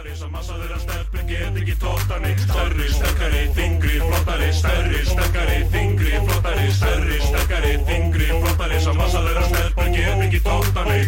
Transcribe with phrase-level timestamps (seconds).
[0.00, 6.12] flottari Svo massa þeirra stelpur get ekki tóttani Stærri, sterkari, þingri, flottari Stærri, sterkari, þingri,
[6.26, 11.02] flottari Stærri, sterkari, þingri, flottari Svo massa þeirra stelpur get ekki tóttani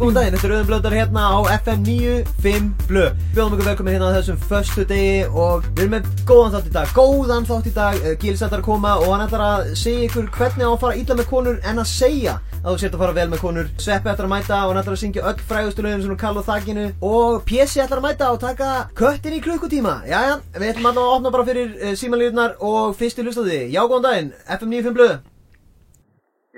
[0.00, 3.02] góðan daginn, þetta er Rauðin Blöndar hérna á FM 95 Blö.
[3.34, 6.72] Bjóðum ykkur velkomin hérna á þessum föstu degi og við erum með góðan þátt í
[6.72, 10.06] dag Góðan þátt í dag, uh, Gils ætlar að koma og hann ætlar að segja
[10.06, 13.02] ykkur hvernig á að fara illa með konur en að segja að þú sért að
[13.02, 13.70] fara vel með konur.
[13.80, 16.44] Sveppi ætlar að mæta og hann ætlar að syngja öll frægustu lögum sem hún kalla
[16.44, 19.94] á þakkinu og Pési ætlar að mæta og taka köttin í klukkutíma.
[20.10, 24.06] Jæja, við ætlum alltaf að opna bara fyrir uh, símanlýðunar og fyrstu hlustandi Já, góðan
[24.06, 25.10] daginn, FM 95 Blö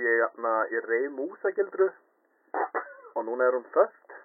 [0.02, 1.92] Ég, na, ég reyð músagildru
[3.14, 4.16] og núna er hún föst.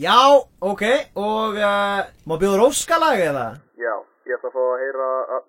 [0.00, 0.20] Já,
[0.60, 0.84] ok,
[1.16, 3.48] og uh, má bjóður óskalag eða?
[3.80, 3.94] Já,
[4.28, 5.08] ég ætla að fá að heyra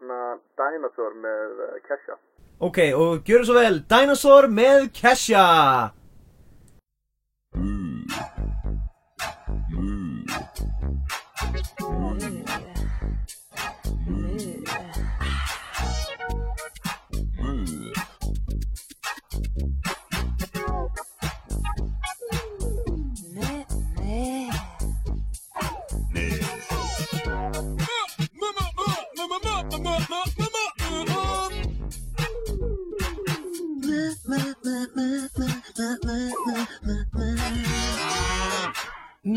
[0.09, 0.19] na,
[0.59, 2.17] Dinosaur með uh, Kesha.
[2.61, 5.45] Ok, og gjöru svo vel, Dinosaur með Kesha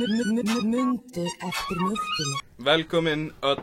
[0.05, 3.63] Mundur eftir mjölkinu Velkomin öll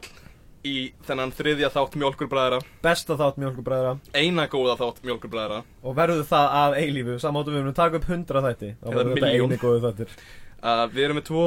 [0.65, 0.73] í
[1.05, 6.77] þennan þriðja þátt mjölkurbræðra Besta þátt mjölkubræðra Eina góða þátt mjölkurbræðra Og verður það að
[6.81, 9.53] eilífu, samáttu við erum að taka upp hundra þætti Þá Eða verður þetta milljón.
[9.53, 11.45] eini góðu þættir uh, Við erum með tvo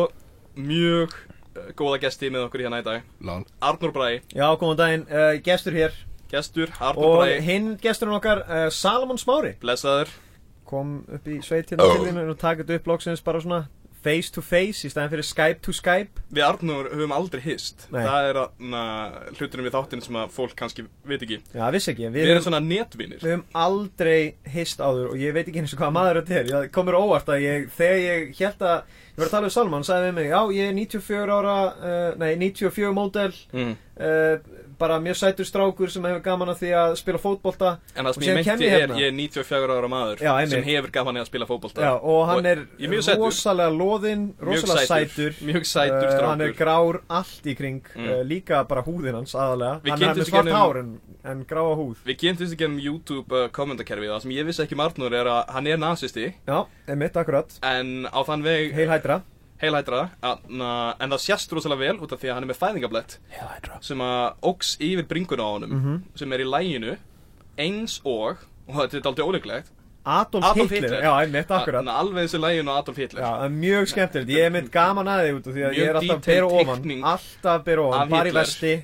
[0.71, 3.07] mjög uh, góða gesti með okkur hérna í dag.
[3.27, 3.47] Lán.
[3.67, 5.97] Arnur Bræ, Já, góðan daginn, uh, gestur hér.
[6.31, 9.57] Gestur, Arnur Og Bræ hinn gesturinn okkar, uh, Salomon Smári.
[9.63, 10.13] Blessaður.
[10.71, 13.65] Kom upp í sveit hérna til þín og taka þetta upp loksins bara svona
[14.05, 18.03] face to face í stæðan fyrir Skype to Skype Við Arnur höfum aldrei hist Nei.
[18.05, 18.41] Það er
[18.75, 18.85] na,
[19.39, 22.63] hlutunum við þáttinu sem að fólk kannski veit ekki Já, vissi ekki, Við erum svona
[22.65, 26.37] netvinir Við höfum aldrei hist áður og ég veit ekki eins og hvaða maður þetta
[26.39, 26.51] er.
[26.51, 29.77] Það komur óvart að ég, þegar ég held að, ég var að tala við Salman,
[29.79, 33.75] hann sagði við mig, já, ég er 94 ára, uh, nei, 94 módel, mm.
[34.09, 37.73] uh, bara mjög sætur strákur sem hefur gaman að því að spila fótbolta.
[37.97, 38.99] En það Og sem ég meinti er, hérna.
[39.01, 42.47] ég er 94 ára maður Já, sem hefur gaman að spila fótbolta Já, og hann
[42.47, 45.35] er ég er mjög sætur rosalega loðinn, rosalega sætur.
[45.51, 48.07] Mjög sætur Uh, hann er grár allt í kring, Mm.
[48.09, 49.81] uh, líka bara húðin hans aðalega.
[49.85, 51.97] Við hann er með svart hár en, en gráa húð.
[52.07, 55.31] Við kynntumst ekki um YouTube uh, kommentakerfi Það sem ég vissi ekki um Arnur er
[55.31, 56.59] að hann er nazisti Já,
[56.89, 57.55] emitt, akkurat.
[57.63, 58.91] En á þann veg Heil
[59.73, 60.01] hættra.
[60.23, 63.19] heilhætra na, En það sést rosalega vel út af því að hann er með fæðingablett
[63.31, 63.79] Heil hættra.
[63.83, 66.03] Sem að óks yfir bringuna á honum Mhm.
[66.15, 66.97] Sem er í læginu
[67.59, 68.37] Eins og,
[68.69, 69.71] og þetta er aldrei óleiklegt
[70.07, 70.91] Adolf, Adolf Hitler.
[70.91, 71.03] Hitler.
[71.03, 71.85] Já, emitt, akkurat.
[71.85, 74.71] na, Alveg þessi læginu og Adolf Hitler Já, það er mjög skemmtilegt, ég er mynd
[74.71, 78.09] gaman að þig út af því að ég er alltaf bera ofan Alltaf bera ofan,
[78.11, 78.75] bara í vesti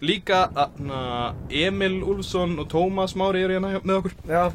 [0.00, 0.38] Líka
[0.78, 4.52] na, Emil Úlfsson og Tómas Mári eru hérna með okkur Já,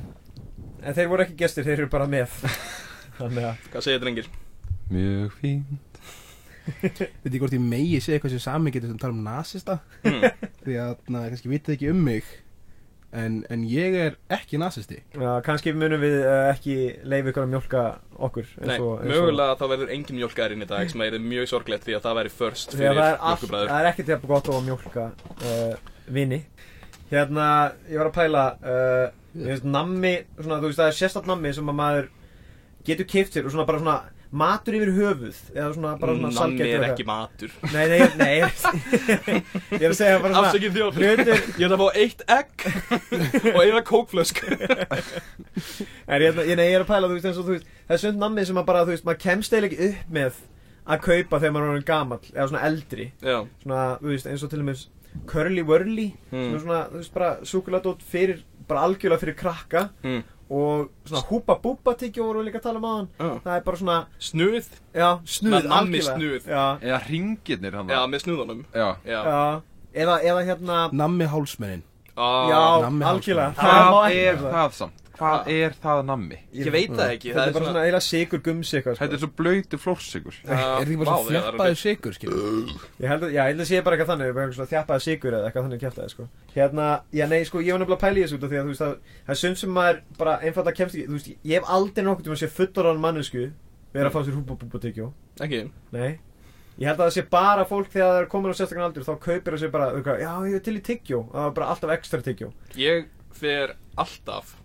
[0.83, 2.29] en þeir voru ekki gestir, þeir eru bara með
[3.19, 4.25] Hvað segir drengir?
[4.91, 5.63] Mjög fín
[7.21, 9.79] veit ég hvort ég megi segja eitthvað sem sami getur sem tala um nasista?
[10.05, 10.25] Hmm.
[10.65, 12.31] því að na, kannski vitið ekki um mig
[13.15, 14.97] en, en ég er ekki nasisti.
[15.15, 17.83] Já, kannski munum við uh, ekki leifa ykkur að mjólka
[18.27, 21.97] okkur Nei, og, mögulega þá verður engin mjólkaðarinn í dag sem er mjög sorglegt því
[21.99, 24.65] að það væri að fyrir það er, mjólkubræður það er ekkert jafn gott á að
[24.71, 26.41] mjólka uh, vini.
[27.13, 27.47] Hérna,
[27.91, 31.49] ég var að pæla uh, Ég veist, nammi, svona, þú veist, það er sérstætt nammi
[31.55, 32.05] sem að maður
[32.87, 33.95] getur keift sér og svona bara svona
[34.31, 37.51] matur yfir höfuð eða svona bara svona Nammi salgæti er eða ekki matur.
[37.75, 38.37] Nei, nei, nei.
[39.79, 42.65] Ég er að segja bara svona Afsakið þjóð Ég ætla að fá eitt egg
[43.55, 44.41] og eina kókflösk.
[46.07, 47.95] En ég, ég, nei, ég er að pæla, þú veist, eins og þú veist Það
[47.97, 50.41] er sund nammi sem að bara, þú veist, maður kemst eiginlega ekki upp með
[50.85, 53.05] að kaupa þegar maður er orðinn gamall eða svona eldri.
[53.25, 54.83] Já, Svona, þú veist, eins og til dæmis
[55.31, 56.53] Curly Wurly sem Mm.
[56.57, 59.85] er svona, þú veist, bara súkuladót fyrir bara algjörlega fyrir krakka.
[60.03, 60.23] Mm.
[60.49, 63.29] Og svona húpa búpa tyggju voru við líka að tala um aðan Já.
[63.45, 66.17] Það er bara svona, Snuð já, snuð, algjörlega.
[66.19, 66.49] snuð.
[66.51, 68.89] Já, Eða ringirnir hann Já, með snuðunum Já
[69.95, 71.83] Eða, eða hérna, nammi hálsmennin
[72.15, 72.59] Ah, já,
[73.09, 73.53] algjörlega.
[73.59, 74.51] Það ekki er það.
[74.55, 75.01] það samt?
[75.15, 76.37] Hvað er það nammi?
[76.55, 79.29] Ég veit það ekki Þetta er bara svona eiginlega sigur gumsi eitthvað Þetta er svo
[79.39, 83.31] blöytu flórsikur er þetta ekki bara Vá, svo það er þjappaði sigur Ég held að,
[83.31, 86.13] já, ég held að sé bara eitthvað þannig, svona þjappaði sigur eða eitthvað þannig kjæftaði,
[86.15, 86.27] sko.
[86.55, 88.65] Hérna, já, nei, sko, ég var nefnilega að pæla í þessu út af því að,
[88.65, 91.59] þú veist, það, það er sum sem maður bara einfalda kemst ekki, þú veist, ég
[91.59, 93.45] hef aldrei nokkuð til að sé fullorðan mannesku
[93.95, 95.11] vera að fá sér húpa búpa tyggjó.
[95.45, 95.61] Ekki
[95.95, 96.17] Nei.
[96.75, 99.13] Ég held að það sé bara fólk þegar það er komin á sérstaklega aldur, þá
[99.23, 101.93] kaupir það sér bara, eitthvað, já, ég er til í tyggjó, það var bara alltaf
[101.95, 102.49] ekstra tyggjó.
[102.75, 103.05] Ég
[103.39, 104.57] fer alltaf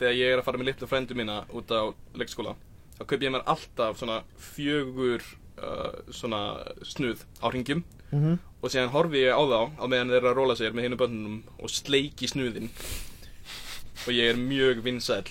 [0.00, 2.54] Þegar ég er að fara með litlu frændu mína út á leikskóla
[2.98, 5.20] þá kaupi ég mér alltaf svona fjögur
[5.60, 6.40] uh, svona
[6.88, 8.38] snuð á ringjum Mhm.
[8.58, 10.96] og síðan horfi ég á þá á meðan þeir eru að róla sér með hinu
[10.98, 12.66] bönnunum og sleiki snuðin
[14.02, 15.28] og ég er mjög vinsæll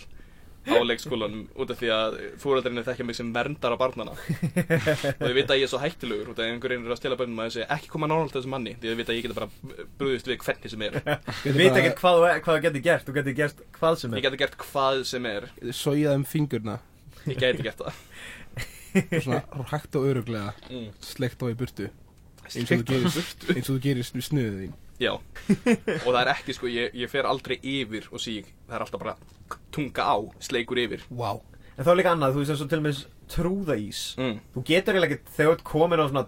[0.70, 5.56] á leikskólanum út af því að fóröldrinni þekkja mig sem verndara barnana og þau vita
[5.56, 7.54] að ég er svo hættulegur út af því að einhver reynir að stela bönnum að
[7.56, 10.42] segja ekki koma nálægt þessu manni því þau vita að ég geta bara brúðist við
[10.46, 11.00] hvernig sem er.
[11.44, 14.28] Þú veit ekkert hvað, þú- getur gert, þú getur gert hvað sem ég er.
[14.28, 15.48] geti gert hvað sem er.
[15.76, 16.78] Sóið um fingurna.
[17.26, 18.04] Ég geti gert það.
[19.00, 20.92] Og svona hægt og öruglega mm.
[21.06, 21.90] sleikt á í burtu.
[22.50, 23.18] Eins og þú gerir,
[23.54, 25.14] eins og þú gerir snu- snuðið þín Já,
[26.06, 29.04] og það er ekki sko, ég, ég fer aldrei yfir og síg, það er alltaf
[29.04, 29.16] bara
[29.76, 31.06] tunga á, sleikur yfir.
[31.10, 31.38] Vá.
[31.78, 33.00] En þá er líka annað, þú veist eins og til og með
[33.32, 34.02] trúðaís.
[34.20, 34.42] Mm.
[34.56, 36.26] Þú getur eiginlega ekki, þegar þú ert komin á svona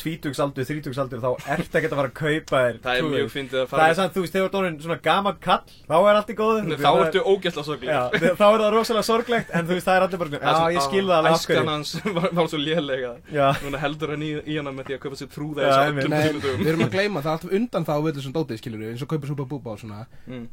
[0.00, 3.66] tvítugsaldur, þrítugsaldur þá ert ekki að fara að kaupa þér Það er mjög fyndið að
[3.66, 6.32] Það fara er samt, þú veist, þegar þú orðin svona gaman kall þá er allt
[6.32, 6.78] í góðu.
[6.82, 9.98] Þá ertu ógæsla Já, sorglegur þe- þá er það rosalega sorglegt en þú veist, það
[10.00, 12.62] er allir bara Já, ég skil það alveg af Æskan hverju hans var, var svo
[12.64, 13.12] lélega.
[13.36, 16.16] Já, Núna heldur hann í, í hana með því að kaupa sér trúða Já, öllum
[16.16, 16.26] Nei,
[16.62, 19.12] við erum að gleyma það er alltaf undan þá við þessum dótið skilur eins og
[19.12, 20.06] kaupir súpa búba og svona.
[20.26, 20.46] Mm.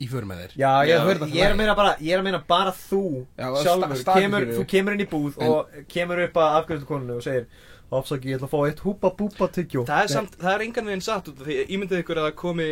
[0.00, 0.52] Í för með þér.
[0.56, 3.02] Já, ég, Já, ég, ég er að meina bara, ég er að meina bara þú
[3.36, 4.54] Já, og sjálfur, sta- staðfestir kemur, þig.
[4.60, 7.46] þú kemur inn í búð En- og kemur upp að afgjörskonunni og segir
[7.90, 9.82] Afsaki, ég ætla að fá eitt húpa búpa tyggjó.
[9.88, 12.34] Það er samt, það er engan veginn satt út af því ímyndið ykkur að það
[12.38, 12.68] komi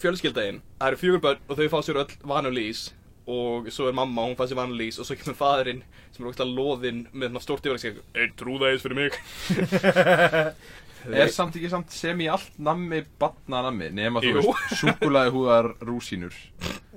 [0.00, 2.80] fjölskyldaðinn Það eru fjögur börn og þau fá sér öll vanulís
[3.28, 5.82] og svo er mamma, hún fá sér vanulís og svo kemur faðurinn
[6.12, 9.12] sem er okkur loðinn með svona stórt yfir að segja Einn trúðaðis fyrir mig
[11.12, 14.40] Er samt ekki samt sem í allt nammi batna nammi nema þú Jú.
[14.40, 16.32] veist súkulaði húðar rúsínur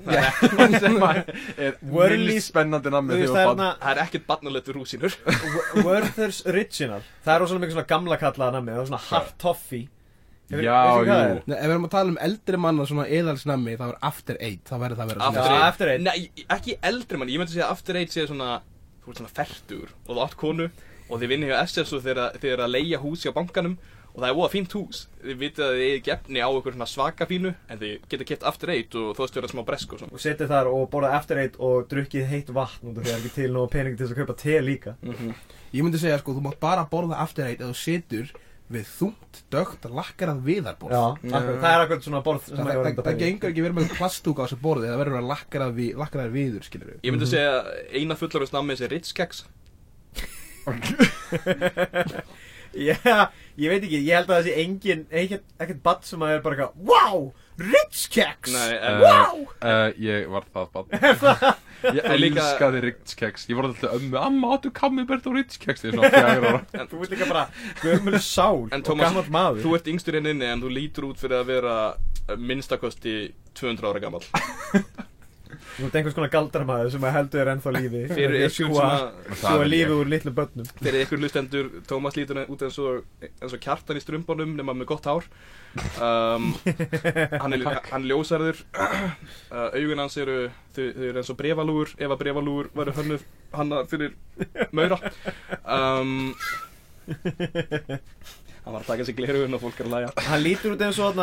[0.06, 1.19] Það er ekki sem að
[1.57, 4.68] er Whirlies- minnst spennandi nammi Þú veist, þegar það er hérna Það er ekkert barnalegt
[4.71, 5.18] við rúsínur
[5.83, 9.88] Werther's Original Það er rosalega mikið svona gamla kallaða nammi Það er svona hard toffee
[10.48, 11.36] Hefur- Já, veistu hvað það jú.
[11.36, 11.42] er?
[11.51, 14.62] Nei, ef við erum að tala um eldri manna svona eðalsnammi þá er after eight,
[14.63, 16.04] þá verður það að vera After Já, svona After Eight.
[16.07, 18.62] Nei, ekki eldri mann, ég myndi segja að After Eight sé svona
[19.04, 20.69] Þú ert svona fertur og þú átt konu
[21.09, 23.75] Og þið vinnir hjá SS og þið er að- er að leia hús hjá bankanum
[24.18, 25.04] Og það er voða fínt hús.
[25.22, 28.72] Þið vitið að þið eigið gefni á svona svaka fínu En þið getur keft After
[28.74, 30.18] Eight og þú veist vera smá bresk og svona.
[30.18, 33.34] Og setið þar og borðað After Eight og drukkið heitt vatn að það er ekki
[33.36, 34.96] til nóg pening til þess að kaupa te líka.
[35.75, 38.30] Ég myndi segja sko, þú mátt bara borða after eight ef þú situr
[38.72, 40.96] við þungt, dögt, lakkarað viðarborð.
[40.96, 41.04] Já,
[41.38, 43.78] akkurat, það er akkurat svona borð sem Það, að það, enda það gengur ekki verið
[43.78, 47.16] með plastúka á þessu borði það verður að lakkarað vi, lakkarað viður skilur við Ég
[47.16, 49.46] myndi segja að eina fullarist nammi sé Ritz Keks
[52.77, 56.33] Já, ég veit ekki, ég held að það sé engin, ekkert, ekkert badd sem að
[56.35, 57.24] er bara eitthvað Wow,
[57.57, 58.51] Ritz Keks!
[58.53, 59.39] Nei, Uh, Wow!
[59.65, 61.56] uh, Ég var það batn
[61.97, 66.47] Ég elskaði Ritz-keks Ég voru alltaf ömmu Amma, áttu kammibert og Ritz-keks Þegar svona fjagur
[66.50, 66.85] ára.
[66.89, 67.44] Þú ert líka bara
[67.83, 69.62] gömul sál En og Tómas, gammal maður.
[69.65, 71.75] þú ert yngstur inn inni en þú lítur út fyrir að vera
[72.38, 73.18] minnstakosti
[73.57, 74.25] 200 ára gammal
[75.75, 78.02] Þú ert einhvers konar galdramaður sem að heldur þér ennþá lífi.
[78.18, 78.88] Fyrir ykkur sjúga,
[79.30, 80.69] sem að er lífi úr litlum börnum.
[80.80, 84.90] Fyrir ykkur lustendur, Tómas lítur út eins og, eins og kjartan í strumbónum nema með
[84.94, 85.28] gott hár.
[86.02, 86.50] Um,
[87.44, 88.64] Hann er, hann er ljósarður.
[88.74, 90.40] Uh, Augun hans eru,
[90.74, 91.94] þau, þau eru eins og brefalúgur.
[92.00, 94.16] Ef að brefalúgur væru hönnuð hanna fyrir
[94.75, 94.98] maura.
[95.64, 96.34] Um,
[98.68, 100.98] Hann var að taka sig glerugun og fólk er að læja Hann lítur út eins
[101.00, 101.19] og,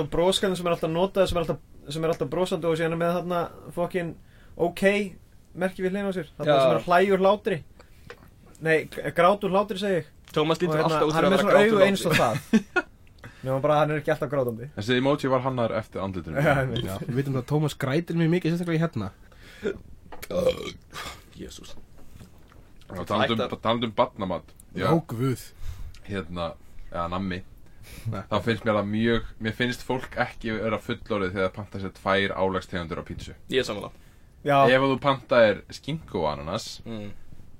[0.00, 1.58] og bróskan sem er alltaf notað sem er alltaf,
[1.92, 3.40] sem er alltaf brósandi og síðan er með þarna
[3.76, 4.14] fokkin
[4.56, 4.84] ok
[5.58, 6.30] merki við hliðin á sér.
[6.38, 6.60] Þarna Já.
[6.62, 7.58] sem er hlæjur hlátri.
[8.64, 8.78] Nei,
[9.16, 10.08] grátur hlátri segi ég.
[10.32, 12.86] Tómas lítur hérna, alltaf út er að með vera svona grátur augu eins og það.
[13.42, 14.70] Nefnum bara að hann er ekki alltaf grátandi.
[14.78, 16.00] Þessi emoji var hannar eftir.
[16.00, 19.12] Já, við vitum að Tómas grætir mjög mikið sérstaklega í hérna.
[21.38, 21.76] Jésús
[22.88, 23.52] Ættar.
[23.62, 25.42] talandum batnamat Já, guð.
[26.08, 26.52] Hérna,
[26.92, 27.40] eða nammi.
[28.08, 28.20] Nei.
[28.28, 31.92] Þá finnst mér það mjög Mér finnst fólk ekki vera fullorðið Þegar það panta sér
[31.96, 33.34] tvær álagstegundur á pítsu.
[33.48, 34.06] Ég er samanlega
[34.44, 37.08] Já, Ef þú panta er skinku og ananas mm.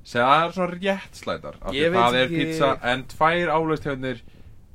[0.08, 4.20] Það er svona rétt slætar Það er ekki- pizza en tvær álagstegundir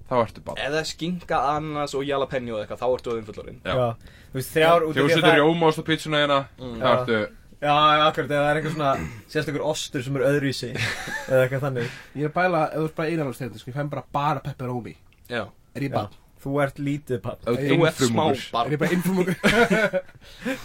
[0.10, 4.86] Þá ertu bara Eða skinka, ananas og jalapeno eða eitthvað, þá ertu öðum af Þegar
[4.89, 6.75] þú setur það rjómaost á pizzuna hérna Mm.
[6.81, 7.22] Þá ertu
[7.63, 7.75] Já,
[8.10, 8.89] akkurat, eða það er eitthvað svona
[9.32, 11.93] sérstakur ostur sem er öðruvísi eða eitthvað þannig.
[12.20, 14.96] Ég er að bæla, ef þú ert bara einanálstegundir sko, ég fæm bara bara pepperoni
[15.32, 15.46] Já.
[15.74, 18.43] Er ég Já, bara, þú ert lítið papp Þú Þú ert smá einfrumungur.
[18.51, 19.36] barn er ég bara innfrumungur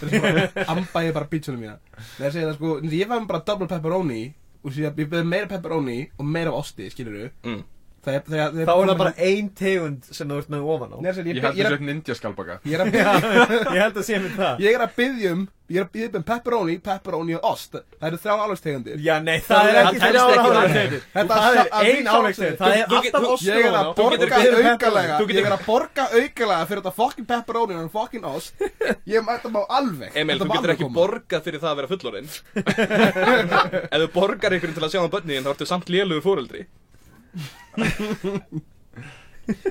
[0.01, 1.77] Það er bara, amba ég bara pítsunum mína.
[2.19, 4.21] Nei, ég segi það sko, ég fæm bara double pepperoni
[4.59, 7.61] og sér að ég beði meira pepperoni og meira af osti, skilur mm.
[7.99, 10.93] Það er, það er, Þá er það bara ein tegund sem þú ert með ofan
[10.95, 10.97] á.
[11.03, 12.93] Nei, ég, Ég held ég, þessu er, eitt ninja skalbaka ég, er að,
[13.75, 14.61] Ég held að sé mér það.
[14.63, 17.75] Ég er að byggja um Ég er að byggja um pepperoni, pepperoni og ost.
[17.77, 18.95] Það eru þrjá álagstegundir.
[19.05, 22.07] Já, nei, það er Það ekki þrjá ekki álegstegundir Þetta Það er er að ein
[22.09, 23.83] álegstegun Það er alltaf þú- ostur Ég er ofan á.
[23.83, 25.19] að Þú getur borga um aukalega.
[25.29, 28.65] Ég er að borga aukalega fyrir þetta fucking pepperoni og fucking ost.
[29.13, 30.09] Ég mæta má alveg.
[30.23, 30.97] Emil, þú getur ekki koma.
[31.03, 32.29] borgað fyrir það að vera fullorinn
[33.93, 35.05] Ef þú borgar einhverjum til að sjá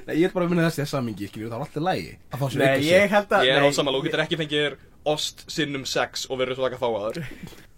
[0.09, 2.47] Nei, Ég er bara að minna þessi samingi skilju, Það var alltaf lægi að fá
[2.51, 5.45] sér Nei, auka ég held að Ég er á samanlók, þú getur ekki fengið ost
[5.55, 7.21] sinnum sex og verið svaka fáaður.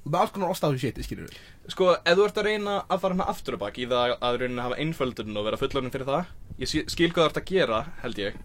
[0.00, 1.26] Það er alls konar ost á þessu shiti skilju
[1.70, 4.38] Sko, ef þú ert að reyna að fara hana aftur og bak í það að
[4.40, 6.32] reyna að hafa einföldun og vera fullorinn fyrir það
[6.64, 8.40] Ég sé- skil hvað þú ert að gera, held ég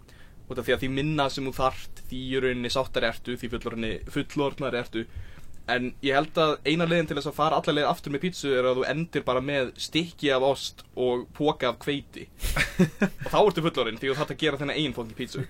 [0.46, 3.48] Út af því að því minna sem þú þart því í rauninni sáttar ertu, því
[4.14, 5.06] fullorðnar ertu
[5.68, 8.52] En ég held að eina leiðin til þess að fara alla leið aftur með pítsu
[8.54, 13.40] er að þú endir bara með stykki af ost og póka af kveiti Og þá
[13.48, 15.42] ertu fullorinn því þú þarft að gera þennan eigin fóngi pítsu.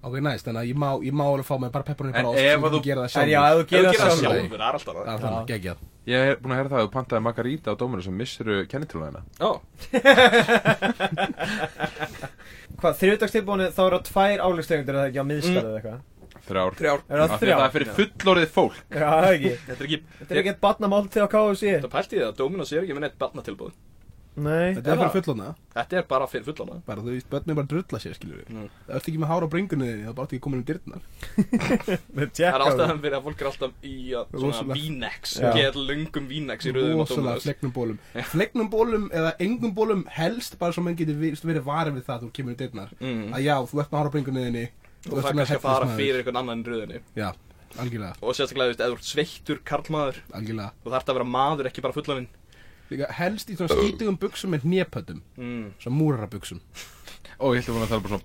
[0.00, 2.38] Ok, næst, þannig að ég má, ég má alveg fá mig bara pepperoni bara ost
[2.40, 4.20] ef þú- gera það En já, sjálfur ef þú Ef þú gerir gera það sjálfur.
[4.20, 5.04] sjálfur, það er alltaf Það.
[5.24, 5.78] Þannig, geggjað.
[6.10, 9.20] Ég er búin að heyra það að þú pantaði margarita á dóminu sem missuru kennitrúðina
[9.44, 9.50] Ó,
[12.80, 14.96] Hvað, þriðdagstilbúinu þá eru það tvær álegstegundir
[16.50, 16.78] Þrjár.
[16.80, 17.04] Þrjár.
[17.08, 18.80] Er það Af því að Það er fyrir fullorðið fólk.
[18.90, 19.54] Já, það er ekki.
[19.68, 22.36] Þetta er ekki, Þetta er ekki eitt barnamál til að KFC þetta pælti ég það,
[22.42, 23.78] Dominos er ekki með neitt barnatilbúð
[24.40, 24.72] Nei.
[24.76, 27.72] Þetta er bara fullorna Þetta er bara fyrir fullorna Bara þú veist, börnum bara að
[27.72, 28.68] drulla sér, skilju Mm.
[28.86, 31.02] Það ert ekki með hára á bringunni þinni, það er bara ekki komin um dyrnar.
[32.16, 35.34] Með Það er á ástæðan fyrir að fólk er alltaf í að, svona Rosalega- Vínex
[35.42, 35.50] Já.
[35.58, 37.46] Get löngum Vínex í rauðum á Rosalega Dominos.
[37.46, 37.98] flegnum bólum.
[38.30, 42.16] Flegnum bólum eða engum bólum helst bara svo menn getur vi- verið varið við það
[42.16, 42.94] að þú kemur um dyrnar.
[43.00, 43.22] Mm.
[43.34, 44.64] Að já, þú ert með hára á bringunni þinni
[45.08, 47.30] Og það kannski að fara fyrir einhvern annan í rauðinni Já,
[47.80, 50.70] algjörlega, Og sérstaklega, þú veist, ef þú ert sveittur karlmaður algjörlega.
[50.84, 52.28] Þú þarft að vera maður, ekki bara fullorinn
[52.90, 55.20] Líka helst í svona skítugum buksum með hnépötum.
[55.38, 55.66] Mm.
[55.78, 56.58] Svona múrarabuxum.
[57.40, 58.24] Ó, ég ætti að tala bara svona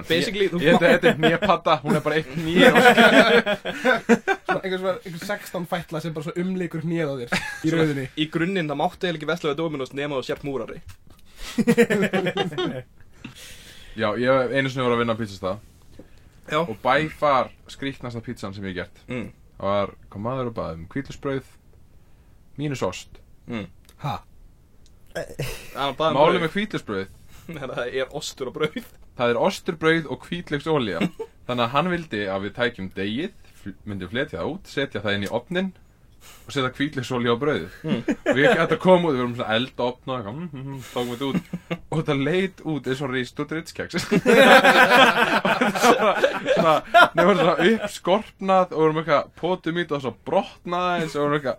[0.00, 4.94] hné- Basically, þú- Ég þetta er nýjapatta, hún er bara eitt nýja Svona einhver svona,
[5.04, 7.30] einhver 16 fætla sem bara svo umlikur hnéð á þér
[7.68, 10.80] Í rauðinni Í grunninn, það máttu eiginlega ekki vesla við Dominos nema þú sért múrari.
[13.98, 15.56] Já, ég hef einu sinni voru að vinna á pizzastað
[16.48, 16.60] Já.
[16.62, 19.28] Og by far skrýtnasta pizzan sem ég hef gert mm.
[19.58, 21.50] Það var, kom maður og baði um hvítlösbrauð
[22.58, 23.66] Mínus ost mm.
[24.04, 24.14] Ha?
[25.16, 27.10] Hann baði um Málið með hvítlösbrauð
[27.58, 28.88] Það er ostur og brauð
[29.18, 31.02] Það er osturbrauð og hvítlöksólía
[31.48, 33.44] Þannig að hann vildi að við tækjum degið
[33.84, 35.70] Myndum fletja það út, setja það inn í opnin
[36.48, 37.72] Og setja hvítlöksólía á brauðið.
[37.84, 40.64] Og við ekki að koma út, við vorum svona eld að opna og mm, mm,
[40.64, 41.38] mm, Tókum þetta út.
[41.78, 43.94] Og þetta leit út eins og ríst og drittskeks
[45.78, 46.74] Svona,
[47.14, 51.38] nefnum svona uppskorpnað Og vorum eitthvað, pótum í þetta og svo brotnað eins og vorum
[51.38, 51.56] eitthvað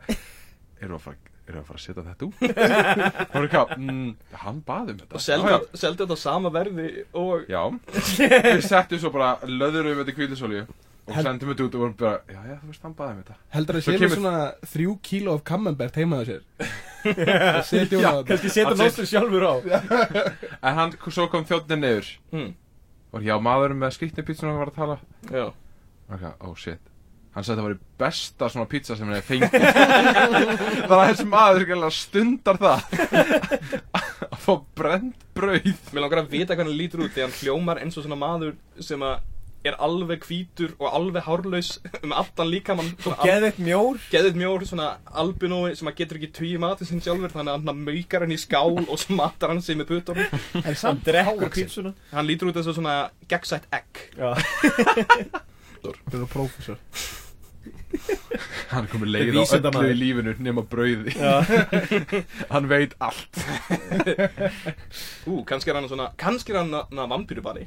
[0.80, 2.36] Erum við að fara Erum við að fara að setja þetta út?
[3.30, 4.10] Og vorum eitthvað, mm,
[4.44, 5.16] hann baði um þetta.
[5.18, 5.22] Og
[5.82, 7.64] seldi þetta á sama verði og Já,
[8.20, 10.68] við settum svo bara löðurum þetta í kvílisólju
[11.10, 13.22] og Hel- sendum þetta út og vorum bara, já, já, þú veist, hann baði um
[13.24, 13.36] þetta.
[13.56, 16.44] Heldur að Svo sé kemur- svona þrjú kíló af camembert heima á sér.
[17.04, 19.54] Það setjum Já, það Kannski setja Hann nóstur sjálfur á.
[20.70, 22.50] En hann, svo kom þjóttin neyður mm.
[23.16, 25.00] og já, maðurinn með skýtni pítsuna var að tala.
[25.32, 25.50] Já.
[25.50, 26.82] Og ok, oh shit.
[27.36, 29.52] Hann sagði að það var í besta svona pizza sem hann hefði fengið.
[30.90, 32.80] Þannig að þessi maður skilja stundar það.
[34.30, 35.68] Að fá brend brauð.
[35.94, 38.56] Mér langar að vita hvernig hann lítur út því hann hljómar eins og svona maður
[38.84, 39.22] sem að
[39.68, 41.70] er alveg hvítur og alveg hárlaus
[42.06, 44.00] um allan líkamann svona al- Geðveikt mjór.
[44.14, 44.88] Geðið mjór svona
[45.24, 48.40] albinói sem að getur ekki tví matið sinn sjálfur þannig að hann maukar hann í
[48.40, 50.42] skál og svo matar hann sig með putunum.
[50.70, 52.98] En samt drekkur pítsuna hann lítur út eins og svona
[53.32, 54.06] gegnsætt egg.
[54.18, 54.36] Já.
[55.84, 56.80] Það er prófessor.
[58.70, 61.12] Hann er komið leið á öllu í lífinu nema brauði.
[62.52, 63.40] Hann veit allt.
[65.28, 67.66] Ú, kannski er hann svona kannski er hann að vampýrubanni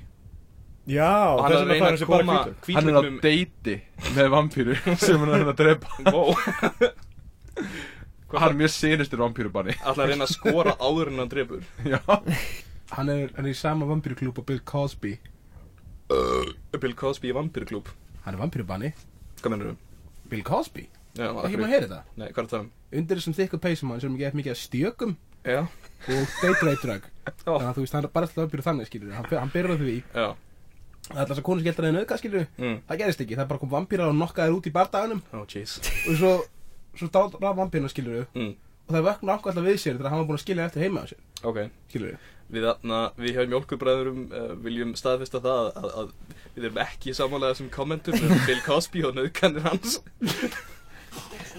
[0.91, 2.37] Já og hann er að reyna að koma
[2.75, 3.75] Hann er á deiti
[4.17, 4.75] með vampíru
[5.05, 5.89] sem hann er að reyna að drepa.
[6.11, 6.33] Wow.
[8.33, 12.01] Hann er mjög sinustur vampírubanni alltaf að reyna að skora áður en hann drefur Já.
[12.97, 15.15] Hann er, hann er í sama vampýruklúb og Bill Cosby.
[16.81, 17.89] Bill Cosby í vampýruklúb.
[18.25, 18.93] Hann er vampýrubanni
[19.43, 19.77] hvað mennur þú?
[20.33, 20.87] Bill Cosby?
[21.19, 22.63] Já, Ekki maður að heyra þetta Nei, hvað er það?
[22.63, 22.71] Um?
[23.01, 25.13] Undir þessum þykku peysum hann sem er mikið af stjökum
[25.43, 27.33] Já, og deitreytrögg Já.
[27.43, 29.79] Þannig að þú veist, hann er bara alltaf vampýru þannig skilur Hann, hann byrjar á
[29.83, 29.97] því
[31.11, 32.77] er alltaf að konu skelltar eða auka skilur mm.
[32.89, 35.23] Það gerist ekki, það bara kom vampýrar og nokkaðir út í bardaganum.
[35.35, 35.79] Oh, jeez.
[36.09, 36.35] Og svo,
[36.99, 38.53] svo dátra vampýrna skilur mm.
[38.89, 41.03] Og það vöknar okkur alltaf við sér þegar hann var búin að skilja eftir heima
[41.03, 41.59] á sér Ok.
[41.91, 42.67] Skilur Við,
[43.17, 46.11] við hjá mjólkurbræðurum uh, viljum staðfesta það að, að
[46.53, 49.95] við erum ekki samanlega sem kommentur með Bill Cosby og nöðkannir hans.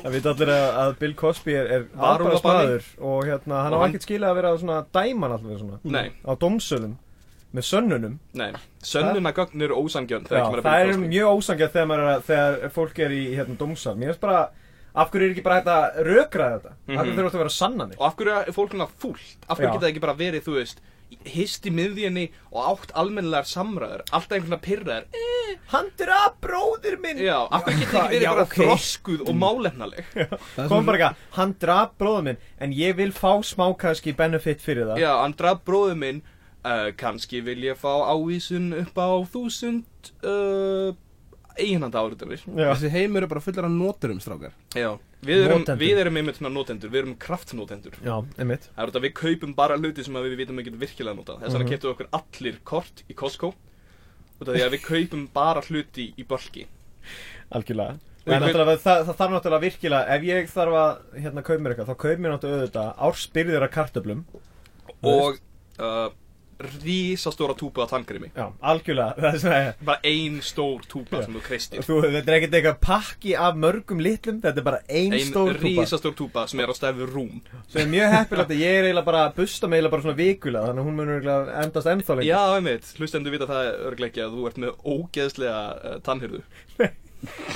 [0.04, 2.28] Það veit allir að, að Bill Cosby er, er Varúðarbanni.
[2.28, 6.32] afbragðsmaður og hérna, hann á ekkert skilið að vera svona dæman alltaf svona Nei, á
[6.44, 6.96] dómsölum
[7.54, 8.52] með sönnunum nei
[8.84, 11.08] Sönnunagögn eru ósangjörn að það er Cosby.
[11.14, 14.50] mjög ósangjað þegar, maður að- þegar fólk er í hérna, dómsal Mér finnst bara,
[14.96, 16.72] af hverju er ekki bara hægt að rökraða þetta?
[16.74, 17.18] Af hverju Mhm.
[17.18, 17.96] þurfa þetta að vera sannanir?
[18.00, 19.36] Og af hverju er fólk svona fúlt?
[19.50, 20.78] Af hverju geta það ekki bara verið, þú veist
[21.30, 26.98] Hist í miðjunni og átt almennilegar samræður Alltaf einhvern veginn pyrraður eh, Hann draf bróðir
[27.00, 27.18] minn!
[27.22, 28.56] Já, af hverju geta ekki verið Já, bara ok.
[28.58, 30.06] þroskuð og málefnaleg
[30.68, 34.88] Kom bara eitthvað, hann draf bróðir minn En ég vil fá smá kannski benefit fyrir
[34.90, 36.24] það Já, hann draf bróður minn
[36.64, 40.94] uh, Kanski vil ég fá ávísun upp á þúsund uh,
[41.54, 42.72] Eiginhanda áriðanir Já.
[42.72, 44.56] Þessi heimur er bara fullar af noturum, strákar.
[44.74, 46.90] Já, við erum, við erum einmitt svona notendur.
[46.90, 48.00] Við erum kraftnotendur.
[48.02, 48.66] Já, einmitt.
[48.72, 51.36] Það er þetta að við kaupum bara hluti sem að við vitum ekki virkilega nota
[51.38, 51.92] Þess vegna mm -hmm.
[51.92, 53.54] okkur allir kort í Costco.
[54.40, 56.66] Út af því að við kaupum bara hluti í bölki
[57.54, 58.00] Algjörlega.
[58.24, 61.90] Og náttúrulega, það, það þarf náttúrulega virkilega Ef ég þarf að hérna kaupa mér eitthvað
[61.92, 64.22] Þá kaup mér náttúrulega auðvitað ársbyrðir af kartöflum.
[65.04, 65.40] Og
[65.84, 66.08] uh,
[66.84, 69.34] rísastóra túpu af tanngrimi Já, algjörlega.
[69.54, 71.26] Er Bara ein stór túpa Já.
[71.26, 71.84] sem þú kreistir.
[71.86, 75.54] Þú, þetta er ekkert eitthvað pakki af mörgum litlum Þetta er bara ein, Ein stór
[75.58, 75.68] túpa.
[75.68, 77.42] rísastór túpa sem er á stæðu rúm.
[77.72, 80.20] Sem er mjög heppilegt að ég er eiginlega bara að busta mig eiginlega bara svona
[80.24, 82.32] vikulega Þannig að hún munur eiginlega endast ennþá lengur.
[82.32, 86.44] Já, einmitt, hlustendur vita það örglega ekki að þú ert með ógeðslega uh, tannhyrðu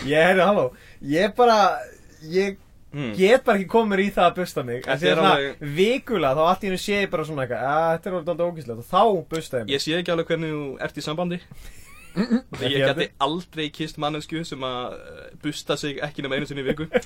[0.07, 0.65] Ég heyrðu, halló.
[1.11, 1.57] Ég bara,
[2.31, 2.57] ég
[2.97, 3.13] mm.
[3.19, 4.83] get bara ekki komið í það að busta mig.
[4.83, 8.09] En því alveg- vikulega þá allt í hennu sé ég bara svona eitthvað að Þetta
[8.09, 9.73] er alveg aldrei ógíslegt og þá busta ég mig.
[9.75, 11.41] Ég sé ekki alveg hvernig þú ert í sambandi.
[12.17, 16.69] Ég geti aldrei kist mannesku sem að uh, busta sig ekki nema einu sinni í
[16.71, 16.89] viku.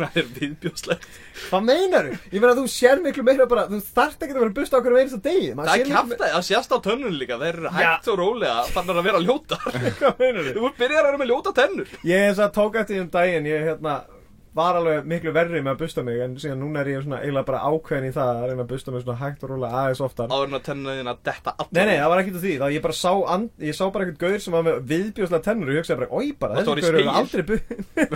[0.00, 1.06] Það er viðbjóðslegt.
[1.50, 2.12] Hvað meinaru?
[2.32, 4.94] Ég meina þú sér miklu meira bara Þú þarft ekki að vera að busta okkur
[4.94, 5.50] um einasta degi.
[5.58, 7.36] Það er kæft að sést á tönnun líka.
[7.36, 9.66] Það er hægt og rólega fannar að vera ljótar
[9.98, 10.54] Hvað meinaru?
[10.56, 10.70] Þú?
[10.78, 11.92] Byrjar að vera með ljóta tennur.
[12.08, 13.98] Ég er þess að tók eftir því um daginn Ég hérna
[14.60, 17.48] var alveg miklu verri með að busta mig En síðan núna er ég svona eiginlega
[17.50, 20.28] bara ákveðin í það Að reyna að busta mig svona hægt og rólega aðeins oftar.
[20.30, 21.72] Áður en að tennuna þín að detta allar.
[21.80, 24.06] Nei, nei, það var ekkert úr því, þá ég bara sá, and, ég sá bara
[24.06, 26.90] eitthvað gaur sem var með viðbjóðslega tennur og ég hugsaði bara, oi bara, þessi gaur
[26.90, 27.18] spegill?
[27.20, 27.60] aldrei bu...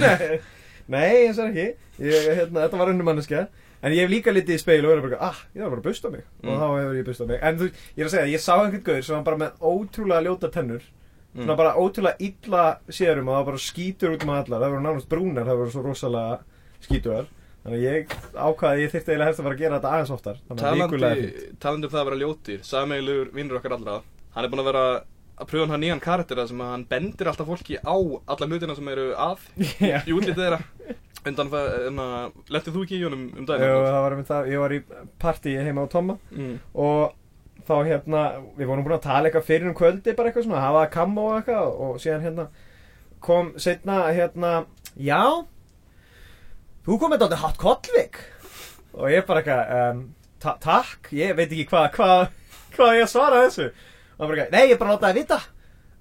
[0.95, 3.45] nei, ég sagði ekki, ég, hérna, þetta var unnum manneska,
[3.85, 5.89] en ég hef líka litið í speil og verið bara, ah, ég var bara að
[5.89, 6.59] busta mig, og Mm.
[6.61, 9.03] þá hefur ég bustað mig, en þú, ég er að segja, ég sá einhvern gaur
[9.07, 10.85] sem var bara með ótrúlega ljóta tennur,
[11.35, 11.43] Mm.
[11.45, 12.65] svona bara ótrúlega illa
[12.95, 15.83] sérum og það bara skítur út um allar, það voru nánast brúnar, það voru svo
[15.83, 16.37] rosalega
[16.85, 17.27] skítuðar,
[17.65, 20.13] þannig að ég ákvaði að ég þyrfti eiginlega helst að fara að gera þetta aðeins
[20.15, 21.33] oftar, að Talandi,
[21.65, 23.97] talandi um það að vera ljótir Sameilugur vinnur okkar allra
[24.35, 24.85] Hann er búinn að vera
[25.35, 28.89] að pröfa hann nýjan karaktera sem að hann bendir alltaf fólki á alla hlutina sem
[28.95, 29.43] eru að
[30.07, 30.61] í útlitið þeirra
[31.25, 33.75] undan það, lettið þú ekki í honum um Jú, daginn?
[33.89, 34.81] það var einmitt það, ég var í
[35.25, 36.59] partí heima á Tomma Mm.
[36.75, 37.15] og
[37.69, 38.23] þá hérna,
[38.59, 41.39] við vorum búin að tala eitthvað fyrir um kvöldi bara eitthvað svona, hafa kammo og
[41.39, 42.47] eitthvað og síðan hérna
[43.25, 44.53] kom setna hérna,
[45.01, 45.23] já
[46.85, 48.21] þú komið þetta hatt kollvik
[48.95, 50.05] og ég bara eitthvað um,
[50.45, 52.25] ta takk, ég veit ekki hvað hvað
[52.75, 53.69] hva ég að svara þessu.
[54.19, 55.41] Og bara eitthvað, nei ég bara látaði vita.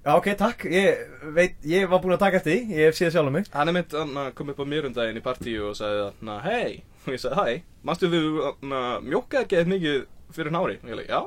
[0.04, 1.04] Já ok, takk, ég
[1.36, 3.46] veit, ég var búin að taka eftir því, ég hef séð sjálf um mig.
[3.54, 6.34] Hann er mynd að kom upp á mér um daginn í partíu og sagði að,
[6.44, 6.74] hei,
[7.06, 8.24] og ég sagði, hæ, manstu þú
[8.60, 10.02] mjókaði ekki eitthvað mikið
[10.36, 10.76] fyrir nári?
[10.82, 11.22] Og ég leiði, já,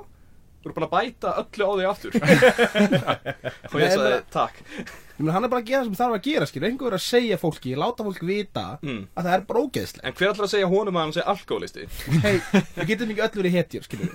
[0.66, 2.16] þú eru búin að bæta öllu á því aftur.
[3.72, 4.62] og ég sagði, takk.
[5.18, 6.66] Meina, hann er bara að gera það sem þarf að gera, skilur.
[6.68, 9.06] Einhver er að segja fólki, láta fólk vita Mm.
[9.16, 11.86] að það er bara ógeðslega En hver ætlar að segja honum að hann sé alkoholisti?
[12.22, 12.34] Hei,
[12.76, 14.10] við getum ekki öll verið hetjur, skilur.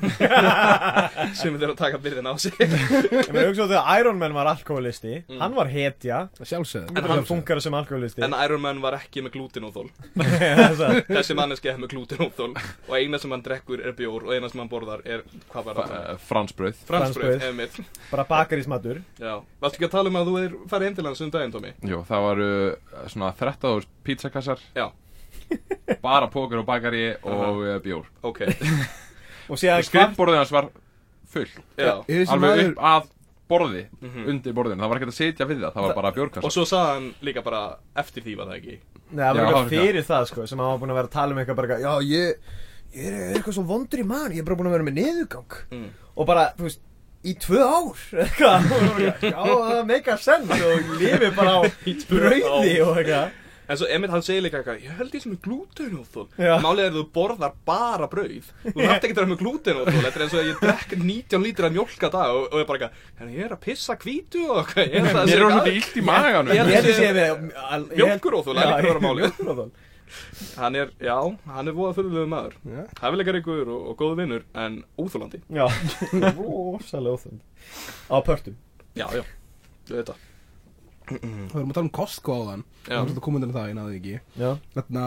[1.42, 2.54] Sem þeir að taka byrðin á sig.
[2.60, 5.40] ég meina hugsa þegar Iron Man var alkoholisti Mm.
[5.42, 6.98] hann var hetja, Það sjálfsögðu.
[6.98, 9.32] En hann funkar sem alkoholisti En Iron Man var ekki með
[10.86, 14.50] að- Þessi manneski er með glútenóþól og eina sem hann drekkur er bjór og eina
[14.52, 15.92] sem hann borðar er, hvað var það?
[15.92, 16.76] Uh, Fransbrauð.
[16.88, 17.42] Fransbröð,
[20.92, 21.70] Heim til hans um daginn, Tómi?
[21.88, 24.90] Jú, það var uh, svona 13 pizzakassar Já.
[26.04, 28.42] Bara póker og bakari og uh, bjór Ok.
[28.44, 30.68] og Og síðan hvað skrifborðið hans var
[31.32, 31.48] full
[31.80, 31.94] Já.
[32.04, 33.10] Alveg maður, upp að
[33.52, 34.28] borði Mhm.
[34.32, 36.68] Undir borðinu, það var ekkert að sitja við það Það var bara bjórkassa Og svo
[36.68, 37.64] sagði hann líka bara
[38.04, 38.78] eftir því var það ekki
[39.12, 41.36] Nei, það var eitthvað fyrir það sko sem hann var búin að vera að tala
[41.36, 42.54] um eitthvað bara já ég,
[42.96, 45.58] ég er eitthvað svo vondur í mann ég er bara búin að vera með niðurgang
[45.72, 45.90] mm.
[46.16, 46.84] og bara, þú veist,
[47.28, 48.72] í tvö ár eitthvað,
[49.22, 51.62] já það meika sens og lifi bara á
[52.12, 53.38] brauði og eitthvað.
[53.72, 56.26] En svo Emmett hann segir líka eitthvað Ég held ég sem er glútenóþól.
[56.60, 58.50] Málið er að þú borðar bara brauð.
[58.66, 61.46] Þú þarft ekki að vera með glútenóþól Þetta er eins og að ég drekk 19
[61.46, 63.96] lítra mjólk að dag og, og ég er bara eitthvað "En Ég er að pissa
[64.02, 65.46] hvítu og eitthvað Ég held að það Mér sé er
[66.52, 67.22] Ég ég
[67.70, 69.72] að Mjólkuróþol, það er líka að vera málið.
[70.58, 71.16] Hann er, já,
[71.48, 72.56] hann er voða fyrirlegu maður.
[72.68, 72.82] Já.
[73.02, 75.66] Hæfileikaríkur og, og góðu vinnur En óþólandi já,
[76.40, 77.42] rosalega óþund
[78.12, 78.58] á pörtum.
[78.98, 79.24] Já, já,
[79.88, 80.28] þú veit það.
[81.12, 82.96] Það erum að tala um Costco á þann Já.
[82.96, 84.52] Það er að koma undan það, ég náði því ekki Já.
[84.76, 85.06] Þarna,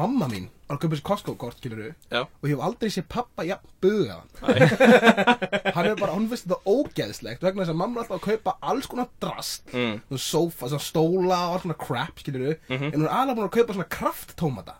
[0.00, 2.22] mamma mín var að kaupa þessi Costco-kort, skilur Já.
[2.24, 4.18] Og ég hef aldrei séð pappa jafn buga
[5.74, 5.86] Hann.
[5.90, 8.88] Er bara, hún finnst þetta ógeðslegt Vegna þess að mamma er alltaf að kaupa alls
[8.90, 9.64] konar drast.
[9.74, 10.00] Mm.
[10.08, 13.54] Svona sofa, svona stóla og alls konar crap, skilur En hún er alveg búin að
[13.58, 14.76] kaupa svona krafttómata.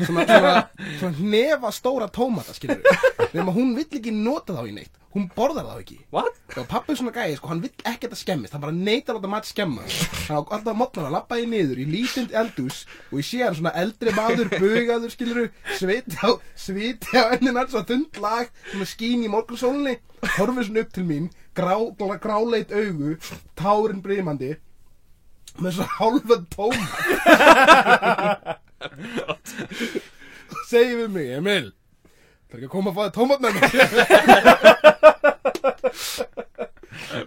[0.00, 0.54] Svona, svona,
[1.00, 5.24] svona nefa stóra tómata, skilur Nefnum að hún vill ekki nota þá í neitt Hún
[5.34, 5.96] borðar þá ekki.
[6.14, 6.36] What?
[6.58, 9.14] og pappi er svona gæði, sko, hann vill ekki að það skemmist hann bara neytar
[9.14, 9.82] á þetta mat skemma.
[10.26, 12.76] Hann á alltaf að mótna hann, lappa ég niður í lítund eldús
[13.10, 15.46] og ég sé hann svona eldri maður bugaður, skiluru,
[15.78, 19.94] sviti á sviti á ennin hans og þund lag svona skín í morgunsólni
[20.36, 23.10] horfir svona upp til mín, grá, grá, gráleit augu
[23.58, 24.50] tárin brimandi
[25.60, 26.90] með svona hálfað tómat
[30.70, 31.68] segir við mig, Emil
[32.50, 33.70] það er ekki að koma að fá þér tómat með mér?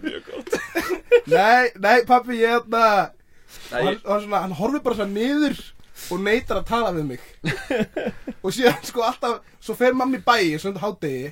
[0.03, 0.51] Mjög gott.
[1.33, 2.67] Nei, nei pappi, ég
[3.73, 5.57] Nei, og hann, hann, hann horfir bara svona niður
[6.11, 7.23] og neytar að tala við mig.
[8.43, 11.31] Og síðan sko alltaf svo fer mammi bæi, svona hádegi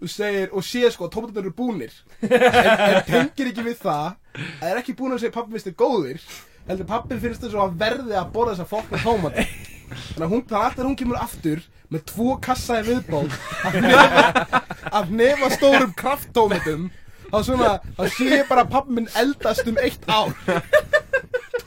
[0.00, 1.92] og segir, og sé sko að tómatarnir eru búnir.
[2.22, 5.70] En, en tengir ekki við það að það er ekki búin að segja pappi minnst
[5.70, 6.24] er góðir
[6.68, 9.44] heldur pappi finnst þess að verði að borða þessa fokna tómata
[9.90, 13.26] þannig að hún, þannig að alltaf hún kemur aftur með tvo kassa í viðból
[13.66, 14.60] af nefa,
[15.00, 16.86] af nefa stórum krafttómatum
[17.30, 20.34] þá svona, þá sé ég bara að pappi minn eldast um eitt ár.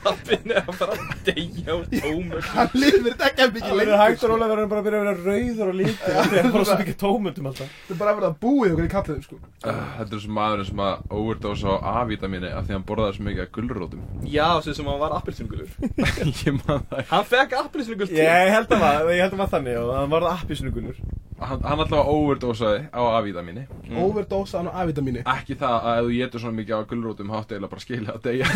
[0.04, 3.70] Pappin er að fara að deyja á tómur hann lifir þetta ekki að mikið Það
[3.70, 4.00] er lengur.
[4.02, 6.48] hægt og rólega verður hann bara að byrja að vera rauður og lítur Það er
[6.52, 7.70] bara svo mikið tómundum alltaf.
[7.78, 9.38] Þetta er bara að vera að búið okkur í kalliðum sko.
[9.64, 13.16] Uh, Þetta er sem maðurinn sem að overdose á A-vitamini af því að hann borðaði
[13.16, 14.04] svo mikið af gulrótum.
[14.34, 15.72] Já, sem sem hann var appelsingulur
[16.44, 19.80] Ég man það Hann fekk appelsingul Ég held að það, ég held að það þannig
[19.80, 21.00] og það var það appisnugulur
[21.44, 23.98] Hann, hann alltaf overdosaði á A-vitamini mm.
[24.00, 27.72] overdose á A-vitamini Ekki það að ef þú getur svona mikið af gulrótum háttu eiginlega
[27.74, 28.46] bara skilja að deyja.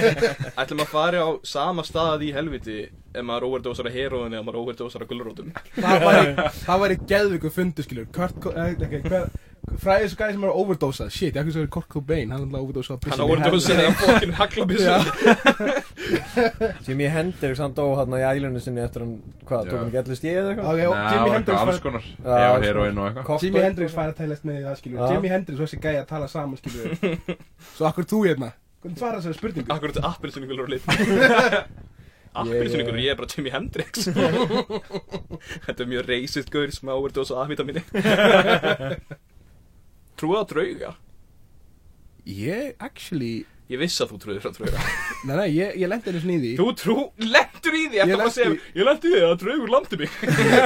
[0.62, 4.60] Ætlum að fara á sama stað í helviti ef maður overdosar að heroðinni eða maður
[4.62, 5.52] overdosar að gulrótum?
[5.76, 9.30] Það væri, það væri geðviku fundu skilur Kurt, Co- eh, okay, hver,
[9.80, 11.08] fræðið þessu gæði sem er overdosað.
[11.14, 14.32] Shit, ég ekki svo er Kurt Cobain hann er alltaf overdosað Hann overdosar að fokkin
[14.38, 14.94] haglabissu
[16.88, 19.14] Jimi Hendrix hann dó hann í ælunni sinni eftir hann,
[19.46, 20.66] hvað, tók hann ekki allir stíð eða eitthvað?
[20.70, 22.04] það Jimi var Hendrix fær, konar.
[22.08, 23.26] Já, Ef alls heroin og eitthvað.
[23.30, 23.46] Cocktail.
[23.50, 25.06] Jimi Hendrix fær að tælast með í það skilur Já.
[25.14, 26.88] Jimi Hendrix og þessi gæði að tala saman skilur
[27.76, 28.50] svo akkur þú hérna?
[28.80, 29.70] Hvernig svara þessari spurningu?
[29.76, 30.84] Akkur þetta appelsingulur lit
[32.40, 34.06] Appelsingulur, ég er bara Jimi Hendrix.
[34.06, 37.82] Þetta er mjög reysið gaur sem að overdosa A-vitamini
[40.20, 40.90] Trúið á drauga?
[42.28, 43.32] Ég actually
[43.70, 44.84] Ég vissi að þú trúið á drauga.
[45.28, 48.26] Nei nei, ég, ég lendi einu sniði Þú trú, lendur í því Ég Þetta bara
[48.26, 50.16] lenti segja, ég lendi í því að draugur landi mig.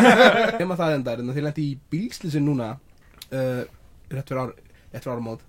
[0.58, 3.62] Nefna það endar, en þeir lendi í bílslýsin núna uh,
[4.14, 4.54] Rétt fyrir ár
[4.94, 5.40] fyrir áramót.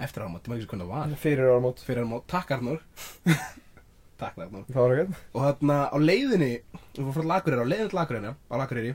[0.00, 1.16] Eftir áramót, ég maður ekki hvernig það var.
[1.20, 1.82] Fyrir áramót.
[1.84, 2.78] Fyrir áramót, takk Arnur
[4.20, 7.90] Takk Arnur Það var ekkert Og þarna á leiðinni Við fórum frá Lakureyri, á leiðinni
[7.92, 8.94] til Lakureyri Á Lakureyri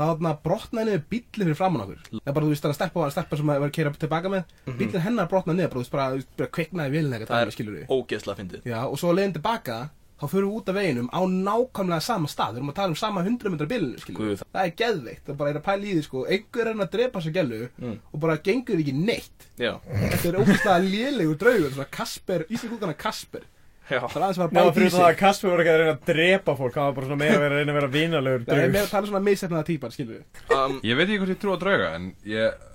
[0.00, 2.02] þá brotnaði niður bíllinn fyrir framann okkur.
[2.10, 4.44] Það er bara, þú veist, það er stelpa, stelpa sem var að keira tilbaka með.
[4.80, 7.46] Bíllinn hennar brotnaði niður, bara, þú veist, bara, þú veist, bara kviknaði vilin eitthvað, Það
[7.46, 8.68] er skilur við ógeðslega fyndið.
[8.70, 9.78] Já, og svo leiðin tilbaka
[10.20, 12.50] þá förum við út af veginum á nákvæmlega sama stað.
[12.52, 14.42] Við erum að tala um sama 100 metrar bílinu skilur við.
[14.52, 16.24] það er geðveikt, það bara er að pæla í því sko.
[16.28, 17.94] Einhver er að drepa sér gælu Mm.
[18.12, 19.46] og bara gengur ekki neitt
[23.90, 25.50] Svona það er aðeins að Já, fara að bæta fyrir í það að sig Kasper
[25.50, 27.60] voru ekki að reyna að drepa fólk hann var bara svona meira að vera að
[27.60, 30.24] reyna að vera vínalegur það er meira að tala um svona misefnaða típar, skilur við.
[30.56, 32.66] Um, Ég veit ekki hvort ég trú á drauga en ég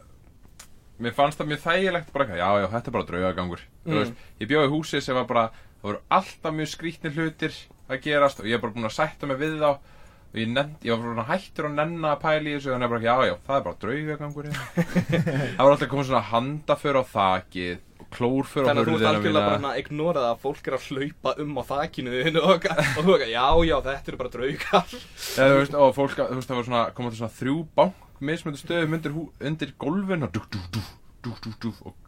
[0.95, 3.63] Mér fannst það mjög þægilegt bara eitthvað, Já, já, þetta er bara draugagangur.
[3.83, 3.95] Mm.
[3.99, 7.57] veist, Ég bjóði húsi sem var bara Það voru alltaf mjög skrítnir hlutir
[7.91, 10.71] að gerast Og ég er bara búin að sætta mig við þá Og ég, nenn,
[10.83, 13.35] ég var bara hættur að nenna að pæla í þessu Þannig að bara, já, já,
[13.45, 14.65] það er bara draugagangur hérna.
[15.55, 17.77] Það var alltaf komið svona handaför á þakið.
[17.94, 21.35] Og klórför Þannig að þú ert algjörlega bara að ignorað að fólk er að hlaupa
[21.43, 24.95] um á þakinu þínu og, þú veist, já, já, þetta eru bara draugar
[25.43, 28.01] Eða, þú veist, og fólk, þú veist, það var svona, komið til svona þrjú bank
[28.25, 29.19] mismöndu stöðum undir,
[29.51, 30.83] undir gólfin og dú, dú, dú,
[31.25, 32.04] dú, dú, dú, og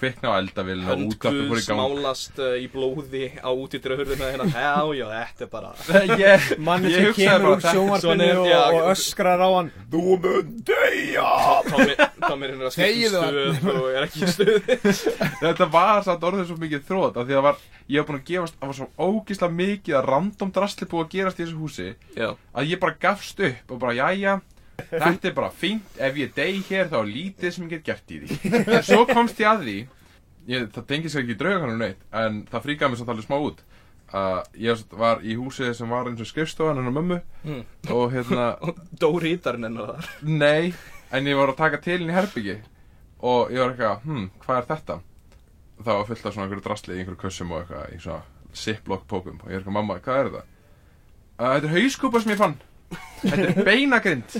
[0.00, 1.78] kvikna á eldavilin og útvarpið fór í gang.
[1.78, 5.72] smálast uh, í blóði á útítira hurðina hérna Já, já, þetta er bara
[6.20, 8.86] Ég, Manni ég sem kemur úr sjónvarpinu er- og, já, og já.
[8.94, 11.28] öskrar á hann Þú mun deyja
[11.70, 11.94] Tommy,
[12.26, 14.72] Tommy er að skipta Þegiðu um stöð og er ekki í stöð
[15.40, 17.60] Þetta var samt orðið svo mikið þrótt af því að var,
[17.90, 21.12] ég var búin að gefast, það var svo ógíslega mikið að random drastli búið að
[21.16, 24.36] gerast í þessu húsi Já, að ég bara gafst upp og bara, jæja,
[24.90, 28.14] þetta er bara fínt, ef ég dey hér þá er lítið sem ég get gert
[28.14, 28.52] í því.
[28.76, 29.76] En svo komst ég að því,
[30.50, 33.36] ég, það tengið sér ekki í drauganum neitt, en það fríkaði mig samt alveg smá
[33.50, 33.62] út.
[34.10, 37.60] Uh, ég var í húsi sem var eins og skrifstofan hennar mömmu Mm.
[37.94, 40.72] og hérna, og Dóri Ítarinn hennar þar nei,
[41.14, 42.56] en ég var að taka til henni herbyggi
[43.22, 44.96] og ég var eitthvað, hm, hvað er þetta?
[45.84, 49.06] Það var fullt af svona einhverju drasli í einhverju kössum og eitthvað í svona ziplock
[49.08, 50.42] pókum og ég er eitthvað, mamma, hvað er þetta?
[51.38, 52.58] Uh, þetta er hauskúpa sem ég fann
[53.20, 54.36] Þetta er beinagrind.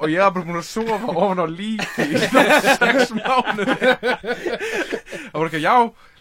[0.00, 3.76] Og ég var bara búin að sofa ofan á líki í svona sex mánuði.
[5.30, 5.76] Það var eitthvað, já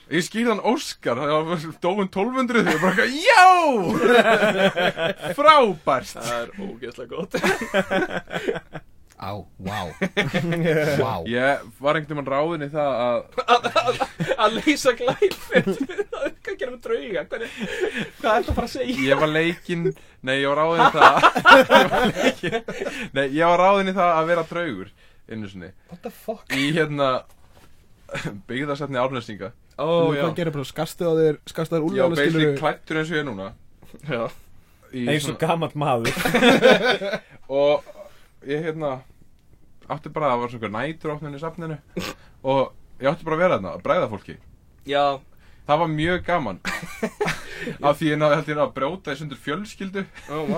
[0.10, 3.46] Ég skýrði hann Óskar, það var dóin 1200 og ég bara eitthvað, já!
[5.38, 6.16] Frábært.
[6.16, 7.34] Það er ógeðslega gott
[9.20, 9.80] Á, vá.
[11.04, 11.14] Vá.
[11.28, 13.20] Ég var einhvern veginn ráðin í það að
[14.40, 15.74] Að leysa glæfin
[16.46, 17.24] Hvað gerum við drauga?
[17.28, 17.52] Hvað er
[18.22, 18.96] það að fara að segja?
[19.10, 19.84] Ég var leikinn
[20.24, 21.20] Nei, ég var ráðin í það
[21.60, 22.72] Ég var leikinn
[23.18, 24.94] Nei, ég var ráðin í það að vera draugur
[25.30, 25.72] Einu sinni.
[25.92, 26.56] What the fuck?
[26.56, 27.10] Í hérna
[28.48, 32.58] Byggðarsætni árnæstinga Ó, Hvað gerir bara skastu á þér Skastu á þér úljána basically skilur
[32.64, 33.52] klættur eins og ég er núna.
[34.08, 34.24] Já.
[35.14, 36.16] Eins og gammalt maður.
[37.62, 37.86] Og
[38.50, 39.00] ég hérna
[39.90, 41.78] Átti bara að vera svona næturóknin í safninu.
[42.44, 44.36] Og ég átti bara að vera þarna Að bræða fólki.
[44.90, 45.06] Já.
[45.70, 46.60] Það var mjög gaman.
[47.88, 50.04] Af því ég náði held ég að brjóta í sundur fjölskyldu.
[50.32, 50.58] Ó, vá.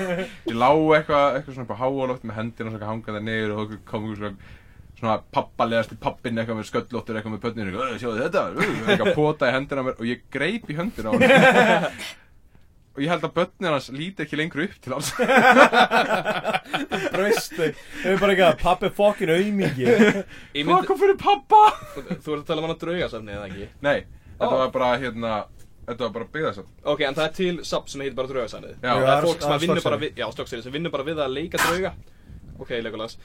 [0.50, 4.08] Ég lá eitthvað eitthvað svona á háaloft með hendina svona hangað niður og það kom
[4.08, 4.58] einhver svona
[5.00, 9.14] svona pappalegasti pappin eitthvað með sköllóttur eitthvað með pönnir eitthvað, "Ö, sjáðu þetta, ö", eitthvað
[9.16, 11.94] pota í hendina mér og ég greip í höndina á hann
[12.90, 15.12] og ég held að börnin hans líti ekki lengur upp til hans.
[17.14, 17.70] Braustu Þau.
[18.10, 19.86] Er bara eitthvað Pappi fokkin auðmiki
[20.66, 21.60] Hvað kom fyrir pappa?
[21.94, 23.68] þú ert að tala um hana draugasafni eða ekki?
[23.86, 23.96] Nei,
[24.36, 25.32] þetta var bara hérna
[25.88, 28.74] þetta var bara byggðasatt Ok, en það er til safn sem heitir bara draugasafnið.
[28.78, 28.90] Já.
[28.90, 31.08] Það Já, er fólk sem að að vinnur bara við Já, Stokkseyri, sem vinnur bara
[31.10, 31.92] við að leika drauga
[32.60, 33.16] Ok, Legolas.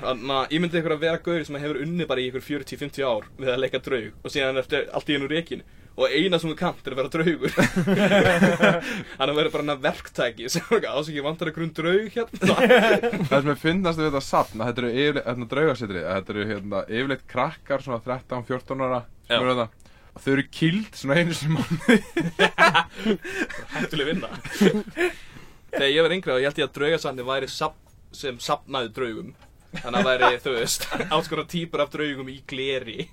[0.00, 3.04] Þannig að ég myndi ykkur að vera gaur sem hefur unnið bara í ykkur 40-50
[3.04, 5.64] ár við að leika draug og síðan eftir allt í hennu rekin
[6.00, 7.52] og eina sem þú kannt er að vera draugur.
[9.18, 10.48] Þannig að vera bara hana verktæki.
[10.52, 12.56] Sem er ásækja vantar ykkur um draug hérna.
[13.28, 16.48] Það sem er finnast við þetta að þetta eru yfirleitt, hérna draugasetri að þetta eru
[16.54, 19.68] hérna yfirleitt krakkar svona 13-14 ára sem þetta
[20.10, 21.98] og þau eru kild svona einu í mánuði.
[23.76, 24.32] Hættuleg vinna.
[25.70, 29.32] Þegar ég var yngri og ég held ég að draugasafni væri safn sem safnaði draugum.
[29.70, 33.08] Þannig að væri, þú veist, alls konar típur af draugum í gleri.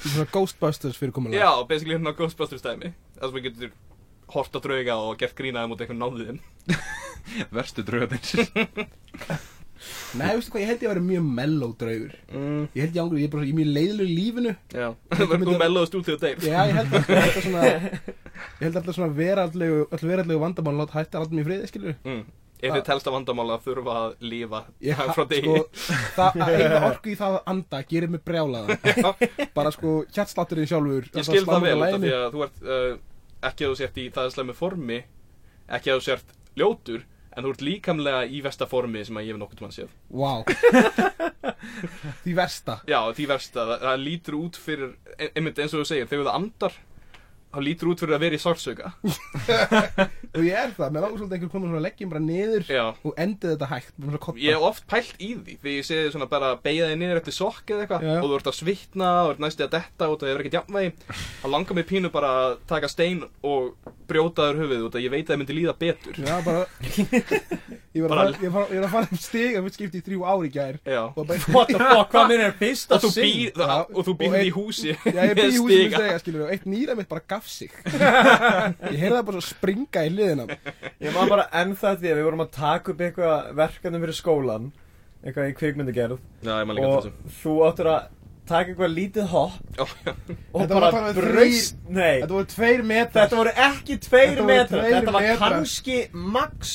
[0.00, 2.92] Svona Ghostbusters fyrir komin Já, basically hérna á Ghostbusters dæmi.
[3.18, 3.72] Það sem við getur
[4.30, 6.38] hort á drauga og gert grínaði mútið eitthvað náðiðin
[7.56, 8.30] verstu draugadeins
[10.20, 12.10] Nei, veistu hvað, ég held ég að vera mjög mellow draugur.
[12.28, 14.52] Mm, Ég held ég ángur, ég er bara í mjög leiðilegu lífinu.
[14.76, 16.42] Já, það var þú melloðast út þegar deyr.
[16.44, 20.42] Já, ég held að ég held að svona Ég held alltaf svona veraldlegu Alltaf veraldlegu
[20.42, 22.20] vandamál Látt hætta alltaf mér friði, skilur mm.
[22.60, 25.54] Ef þið telst að vandamál að þurfa að lífa dag frá degi.
[25.54, 28.76] sko, það að eiga orku í það að anda gerir mig brjálaða
[29.56, 32.90] bara sko hjartslátturinn sjálfur Ég skil það vel, því að þú ert uh,
[33.50, 35.00] ekki að þú sért í það slemmu formi
[35.70, 39.36] ekki að þú sért ljótur en þú ert líkamlega í versta formi sem að ég
[39.36, 39.92] hef nokkuð mann séð.
[40.10, 40.32] Vá.
[42.24, 42.78] Því versta.
[42.90, 46.26] Já, því versta, það, það lítur út fyrir e- einmitt eins og þú segir, þegar
[46.26, 46.78] þú andar
[47.50, 48.90] þá lítur út fyrir að vera í sársauka.
[50.30, 53.16] Og ég er það, mér águr svolítið einhver komið svona leggjum bara niður Já, og
[53.18, 56.52] endið þetta hægt ég hef oft pælt í því því ég sé þið svona bara
[56.62, 59.66] beigja þig niður eftir sokk eða eitthvað og þú ert að svitna og ert næstu
[59.66, 60.92] að detta út og það er ekkert jafnvægi.
[61.42, 63.74] Þá langar mig pínu bara að taka stein og
[64.10, 66.22] brjóta þér höfuð út að ég veit að það myndi líða betur.
[66.22, 66.62] Já, bara
[67.90, 69.72] Ég var Bara- að fara- ég var- ég var að fara um stig að við
[69.74, 70.76] skipti í þrjú ár í gær.
[71.10, 71.16] Og
[71.56, 73.24] What the fuck, hvað minn er Og sinn?
[73.26, 74.92] býr, Já, og þú og býr ein- í húsi
[76.44, 77.72] og eitt nýra mitt bara gaf sig.
[77.90, 80.46] Ég heyrði það bara springa í liðina
[81.00, 84.70] Ég var bara ennþá því að við vorum að taka upp eitthvað verkefnum fyrir skólan
[85.20, 86.20] Eitthvað í kvikmyndagerð.
[86.46, 87.34] Já, ég maður líka Og þessu.
[87.42, 88.06] þú áttur að
[88.50, 89.84] taka eitthvað lítið hopp já.
[90.54, 91.02] Og Þetta bara
[91.90, 93.26] Nei, Þetta voru tveir metrar.
[93.26, 94.80] Þetta voru ekki tveir Þetta metrar.
[94.80, 95.42] tveir Þetta var metrar.
[95.44, 96.72] kannski max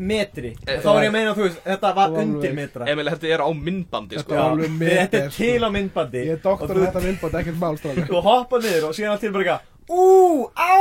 [0.00, 0.54] metri.
[0.66, 2.86] Eh, Og þá var ég að meina, þú veist, þetta var undir metra.
[2.88, 4.68] Emil, þetta er á myndbandi Þetta sko.
[4.74, 6.22] metrar, Þetta er til á myndbandi.
[6.26, 8.06] Ég er doktor Og um þetta myndbótt, ekkert mál strákar.
[8.10, 10.78] Þú hoppa niður og síðan allt til bara eitthvað Ú, á,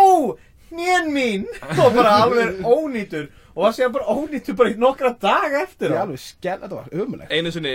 [0.69, 1.45] hnén mín.
[1.81, 5.97] Og bara alveg ónýtur Og var síðan bara ónýtur bara í nokkra daga eftir er
[5.97, 6.05] á.
[6.05, 7.73] alveg skell, þetta var ömulegt Einu sinni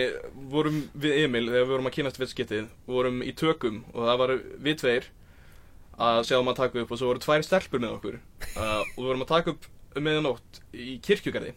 [0.52, 4.32] vorum við Emil þegar við vorum að kynast getið vorum í tökum og það var
[4.64, 5.10] við tveir
[6.00, 9.10] að sjáum að taka upp og svo voru tvær stelpur með okkur uh, og við
[9.10, 11.52] vorum að taka upp um meðanótt í kirkjugarði.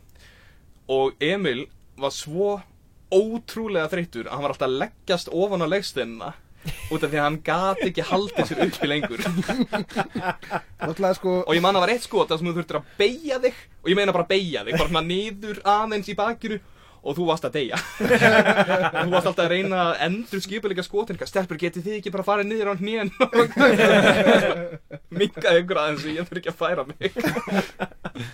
[0.93, 1.65] Og Emil
[1.97, 2.57] var svo
[3.13, 6.33] ótrúlega þreyttur að hann var alltaf að leggjast ofan á legsteinina
[6.91, 9.25] út af því að hann gat ekki haldið sér uppi lengur.
[11.17, 13.37] Sko og ég man að það var eitt skot þar sem þú þurftir að beigja
[13.43, 16.59] þig og ég meina bara beigja þig, bara niður aðeins í bakinu
[17.07, 17.77] og þú varst að deyja.
[18.97, 22.29] Þú varst alltaf að reyna að endur skipuleika skotin stelpur getið þið ekki bara að
[22.31, 23.11] fara niður á hnén
[25.21, 27.07] minkaði ykkur aðeins ég þurfi ekki að færa mig.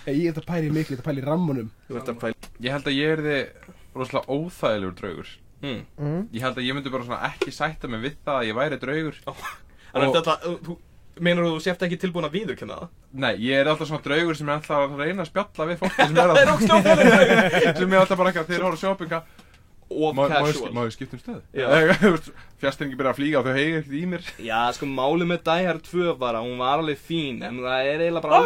[0.08, 2.52] Ég ég er þetta pæli miklu, þetta pæli í rammunum þú ert að pæla.
[2.64, 6.24] Ég held að ég er þið rosalega óþægilegur draugur hmm.
[6.34, 8.80] Ég held að ég myndi bara svona ekki sætta mig við það að ég væri
[8.82, 9.22] draugur.
[9.24, 10.76] Þannig að þetta, þú,
[11.22, 12.88] Meinar þú sért ekki tilbúin að viðurkenna það?
[13.22, 15.98] Nei, ég er alltaf svona draugur sem er alltaf að reyna að spjalla við fólki
[16.00, 19.20] sem er Það er að ógstofnlega sem er alltaf bara þeir eru að shoppinga
[19.94, 20.72] Of Má má ég casual.
[20.72, 21.42] má ég skipta um stöð?
[21.54, 21.66] Já.
[22.62, 24.22] Fjastringi byrja að flýga og þau heyri ekkert í mér.
[24.42, 27.78] Já, sko, málið með Die Hard 2 var að hún var alveg fín En það
[27.92, 28.40] er eiginlega bara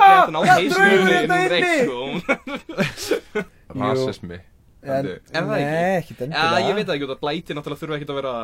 [4.82, 5.38] ágætt að ná heisnunni draugurinn Númer inni!
[5.38, 5.68] 1, Hún- Rasismi En, Er það ekki?
[5.68, 6.68] Nei, ekkert Já, endilega.
[6.68, 8.34] ég veit það ekki, út að blæti náttúrulega þurfa ekkert að vera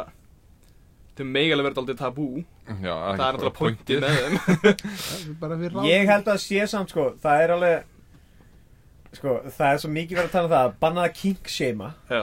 [1.14, 2.25] Þau mega alveg verið aldrei tabú.
[2.83, 3.99] Já, Það er náttúrulega pointið.
[4.03, 5.85] með þeim.
[5.94, 7.85] Ég held að sé samt sko, það er alveg
[9.14, 11.92] Sko, það er svo mikið verið að tala um það að banna að kink-shama.
[12.11, 12.23] Já,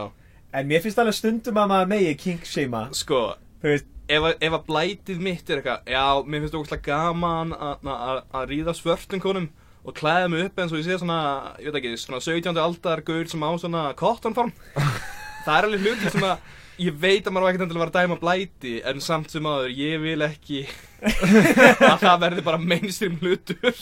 [0.59, 2.81] En mér finnst alveg stundum að maður megi kink-shama.
[2.99, 3.21] Sko,
[3.63, 6.83] Þú veist, ef, að- ef að blætið mitt er eitthvað Já, mér finnst það ógæslega
[6.91, 9.47] gaman að- að að ríða svörtum konum
[9.81, 11.19] Og klæða mig upp eins og ég sé svona,
[11.57, 12.57] ég veit ekki, svona 17.
[12.61, 14.51] aldar gaur sem á svona cottonform
[15.45, 16.49] Það er alveg hluti sem að
[16.81, 19.45] Ég veit að maður á ekkert endilega að vera að dæma blæti En samt sem
[19.45, 20.61] aður, ég vil ekki
[21.91, 23.73] Að það verði bara mainstream hlutur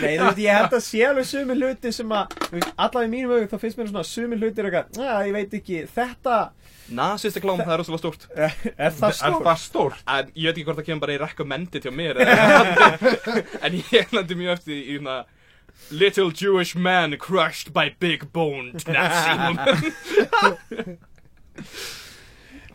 [0.00, 2.36] nei þú veist, ég held að sé alveg sumi hluti sem að
[2.76, 5.56] Allavega í mínum augum þá finnst mér svona sumi hluti er eitthvað Já, ég veit
[5.60, 6.38] ekki, þetta
[6.96, 9.40] Nasista klám, það er rosalega stórt Er, er það Er stór?
[9.48, 10.04] það stórt?
[10.16, 12.20] En ég veit ekki hvort það kemur bara í recommended hjá mér
[13.66, 15.24] En ég lendi mjög eftir í hérna
[15.90, 19.30] Little Jewish man crushed by big boned Nazi.
[19.30, 20.98] Woman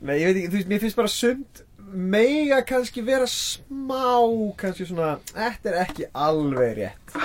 [0.01, 1.61] Nei, ég veit ekki, þú veist, mér finnst bara sumt
[1.91, 4.23] Mega kannski vera smá
[4.57, 7.15] Kannski svona, þetta er ekki alveg rétt.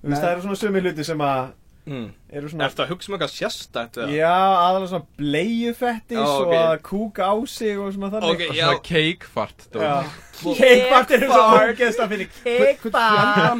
[0.00, 1.50] Þú veist, það eru svona sumi hluti sem að
[1.86, 2.08] mm.
[2.30, 4.10] Eru svona Ertu að hugsa um eitthvað sérstætt eða?
[4.14, 6.46] Já, aðalega svona bleiufettis Já, ok.
[6.46, 8.30] og að kúka á sig og svona þannig.
[8.34, 8.66] Ok, Og já.
[8.66, 9.66] svona keikfart
[10.40, 12.26] Cakefart er svo ógeðst að finna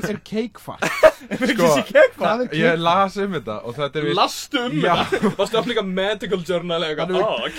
[0.08, 0.84] er cakefart.
[1.50, 2.14] Sko, Cakefart?
[2.16, 5.32] Það er ég las um þetta og þetta er við Lastu um þetta?
[5.36, 7.20] Varstu að líka medical journal eða eitthvað?
[7.20, 7.58] Ah, ok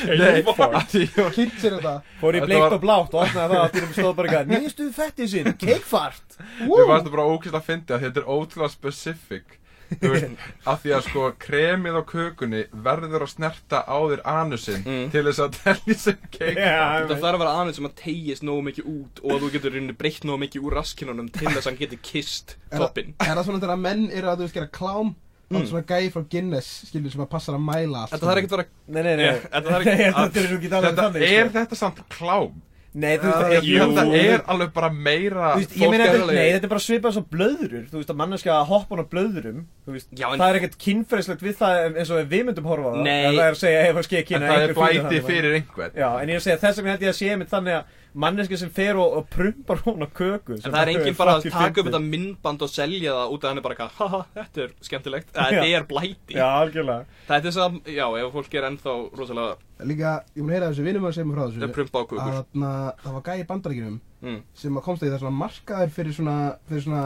[0.79, 1.93] að því ég- Kynnt sér þetta.
[2.21, 4.51] Fór í Þetta bleikt var- og blátt og opnaði það að því stóð bara eitthvað
[4.55, 6.37] Nýstu fettis sinn, cakefart.
[6.65, 9.57] Mér fannst það bara ókvæmst að fyndi að þetta er ótrúlega specific
[9.99, 14.83] Þú veist, af því að sko kremið á kökunni verður að snerta á þér anusinn
[14.85, 15.09] Mm.
[15.11, 16.55] til þess að telli sem keik.
[16.57, 19.71] Það þarf að vera aðeins sem að tegist nógu mikið út og að þú getur
[19.75, 23.13] rauninni breytt nógu mikið úr raskinunum til þess að hann geti kist Er það- toppinn.
[23.19, 25.15] Er það svona þegar menn eru að þú veist gera klám
[25.51, 28.39] Það er svona gæi frá Guinness Skilur sem að passar að mæla allt Þetta þarf
[28.39, 29.25] ekkert að vera Nei, nei, nei.
[29.27, 31.55] Ég- þetta þarf ekki- Nei, Þetta er svo ekki talað um Þetta þannig er sko.
[31.59, 32.53] þetta samt klám
[32.91, 36.07] Nei, þú veist, Ég að jú, það er alveg bara meira Þú veist, ég meina,
[36.27, 37.85] nei, þetta er bara svipað svo blöðrur.
[37.87, 40.75] Þú veist, að manneska að hoppa á blöðurum Þú veist, Já, en- það er ekkert
[40.83, 43.03] kynferðislegt við það eins og við myndum horfa á það.
[43.07, 43.23] Nei.
[43.23, 45.07] En það er að segja, ef að skeið En kynna það er einhver fyrir blæti
[45.07, 45.95] þannig, fyrir einhvern.
[46.03, 47.97] Já, en ég er að segja, þess vegna held ég að sé einmitt þannig að
[48.13, 51.47] manneski sem fer og, og prumpar hún á köku En það er enginn bara að
[51.53, 54.75] taka upp þetta myndband og selja það út af henni bara eitthvað Haha, þetta er
[54.83, 55.33] skemmtilegt.
[55.35, 56.37] Þetta er blæti.
[56.37, 57.19] Já, algjörlega.
[57.27, 60.85] Þetta er þess að, já, ef fólk er ennþá rosalega Líka, ég mun heyra þessu
[60.85, 62.71] vinnum að segja mig frá Það er þessu prumpa á að þarna,
[63.01, 64.39] það var gæi í bandaríkinum mm.
[64.61, 66.37] sem að komst að því það er svona markaður fyrir svona
[66.69, 67.03] fyrir svona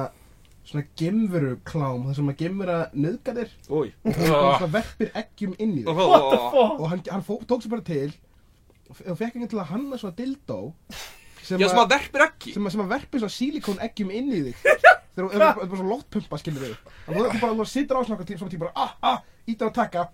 [0.65, 5.83] svona gemveru klám það sem að gemvera nöðgadir og hann svona verpir eggjum inn í
[5.85, 6.79] the fuck?
[6.79, 8.15] og hann, hann fó, tók sér bara til
[8.89, 10.59] og, fekk enginn til að hanna svona dildó
[11.45, 14.31] sem, Já, sem að verpir ekki sem, að, sem að verpir svona silikón eggjum inn
[14.33, 14.63] í þig.
[15.15, 18.51] Þegar þú- er bara svona lottpumpa skilur að þú bara, þú sittur á svona svona
[18.55, 20.07] tíma bara ah, ah, íta að taka.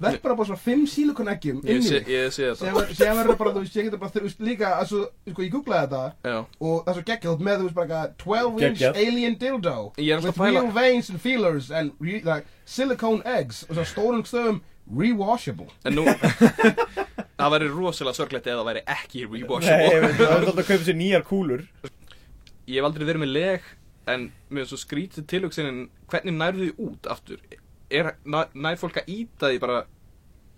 [0.00, 2.08] Verpir á bara svona fimm silikón eggjum Ég inn í þig.
[2.12, 2.84] ég sé þetta.
[2.96, 5.88] Sem verður bara, þú veist, ég getur bara, þú veist, líka, altså, sko, ég googlaði
[5.90, 6.38] þetta Já.
[6.60, 9.00] og það er svo veist, með, þú veist, bara eitthvað 12 inch Geggjað.
[9.06, 12.46] alien dildo Ég er alltaf with að pæla- real veins and feelers and re, like,
[12.64, 14.60] silicone eggs og svo stórum stöðum
[15.00, 15.68] rewashable.
[15.88, 16.04] En nú
[17.36, 20.30] Það væri rosalega sorglegt eða það væri ekki Nei, ég rewashable veit, það.
[20.30, 21.64] Er alltaf að kaupa sér nýjar kúlur.
[22.66, 23.66] Ég hef aldrei verið með leg
[24.06, 24.24] En
[24.62, 27.42] er svo skrítið tilhugsininn Hvernig nærðu því út aftur?
[27.90, 29.80] Er, nær, fólk að íta því bara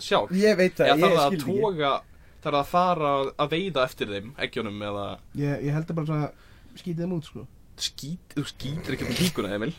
[0.01, 0.31] sjálf?
[0.37, 1.59] Ég veit það, ég þarf það að skil ekki.
[1.65, 1.93] toga
[2.45, 3.13] það að fara
[3.45, 5.07] að veiða eftir þeim Eggjunum eða?
[5.41, 6.21] Ég, ég held að bara
[6.79, 7.45] skítið þeim út, sko.
[7.79, 9.75] Skít, Þú skítir ekki um kíkuna, Emil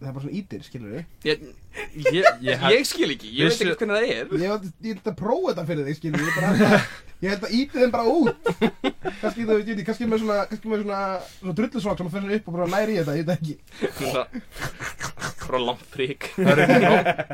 [0.00, 1.36] það er bara svona ítir, skilur þig Ég,
[2.16, 4.26] ég, Ég ég, skil ekki, ég veit ekki hvernig það er.
[4.40, 6.80] Ég, ég held að prófa þetta fyrir þig, skilur ég bara
[7.20, 8.38] ég held að ítið þeim bara út.
[9.20, 11.00] Kannski, þú veit, ég kannski með svona kannski með svona,
[11.36, 13.56] svona drullusvák sem að svona upp og bara næri í þetta, ég veit ekki.
[15.40, 15.84] Frá nok-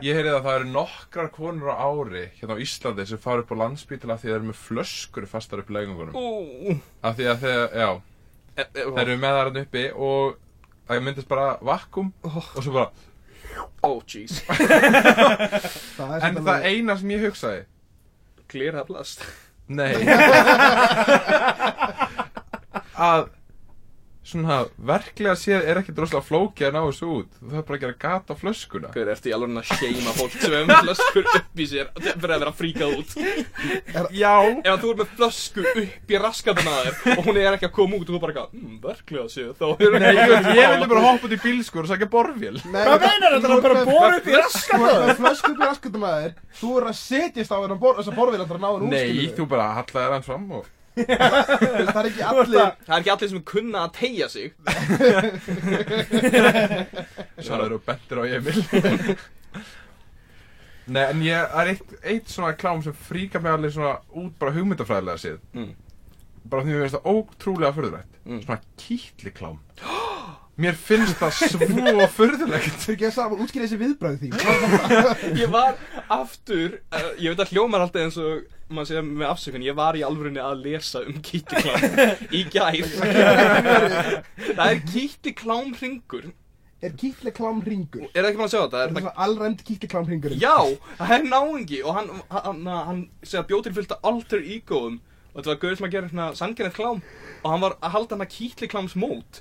[0.02, 3.52] Ég heyrði að það eru nokkrar konur á ári hérna á Íslandi sem fara upp
[3.52, 7.28] á landspítala af því að það eru með flöskur fastar upp legungunum Ú, af því
[7.32, 7.90] að þegar, já,
[8.56, 10.38] e- e- þeir eru með það hérna uppi og
[10.86, 12.90] það myndist bara vakkum og svo bara
[13.86, 14.42] Ó, jeez.
[16.26, 17.62] En það eina sem ég hugsaði
[18.50, 19.24] Clear það plast
[19.66, 19.94] Nei.
[23.06, 23.26] Að
[24.26, 24.56] svona
[24.90, 27.30] verklega séð er ekkert rosalega flókið að ná þessu út.
[27.38, 28.88] Þú þarf bara að gera gat á flöskuna.
[28.94, 32.32] Hver ertu í alveg að seima fólk sem er með flöskur upp í sér fyrir
[32.34, 33.10] að vera fríkað út?
[34.16, 34.34] Já.
[34.66, 37.92] Ef þú er með flösku upp í raskatana þér og hún er ekki að koma
[38.00, 39.66] út og þú bara eitthvað, hmm, verklega séu þá.
[39.86, 40.20] Er Nei, ég,
[40.58, 42.56] ég vildi bara hoppa út í bílskur og sækja borvél.
[42.66, 43.46] Hvað meinar þetta?
[43.46, 45.06] Það er bara að bora upp í raskat á Það þér?
[45.06, 46.32] er flösku upp í raskatum að þér.
[46.60, 47.94] Þú er að setjast á þennan bor,
[50.96, 54.46] að Það er ekki allir Það er ekki allir sem kunna að tegja sig.
[57.46, 58.60] Svarar og bentir á Emil.
[60.86, 64.54] Nei, en ég er eitt, eitt svona klám sem fríkar mig alveg svona út bara
[64.54, 65.40] hugmyndafræðilega séð.
[65.56, 65.72] Mm.
[66.46, 68.12] Bara því mér finnst það ótrúlega furðulegt.
[68.22, 68.40] Mm.
[68.44, 69.58] Svona kýtli klám
[70.56, 72.78] Mér finnst það svo furðulegt.
[72.80, 74.30] Þau ekki að saman útskýra þessi viðbröð því
[75.42, 75.76] Ég var
[76.16, 79.98] aftur, uh, ég veit að hljómar alltaf eins og maður segja með afsökun, ég var
[79.98, 82.80] í alvörunni að lesa um kýttiklám í gær.
[84.56, 86.32] Það er kýttiklám hringur
[86.84, 88.78] Er kýtli klám ringur Er það ekki maður að sjá þetta?
[88.78, 89.04] Er Er það það...
[89.06, 90.56] svona alræmt kýtli klám ringur Já,
[90.98, 94.98] það er náingi og hann, hann, hann, hann segja bjóð til fylgta alter egoum
[95.32, 97.00] og þetta var gauður sem að gera svona sangjænett klám
[97.40, 99.40] og hann var að halda hann að kýtli klámsmót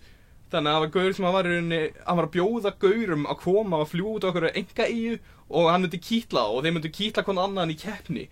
[0.55, 3.25] þannig að það var gauður sem að var í rauninni hann var að bjóða gaurum
[3.29, 5.15] að koma út á okkur enga eigu
[5.49, 8.29] og hann myndi kýtla og þeir myndi kýtla konan annan í keppni.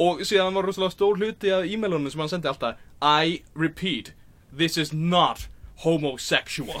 [0.00, 4.12] Og síðan var rosalega stór hluti af e-mailunum sem hann sendi alltaf I repeat,
[4.52, 5.48] this is not
[5.80, 6.80] homosexual.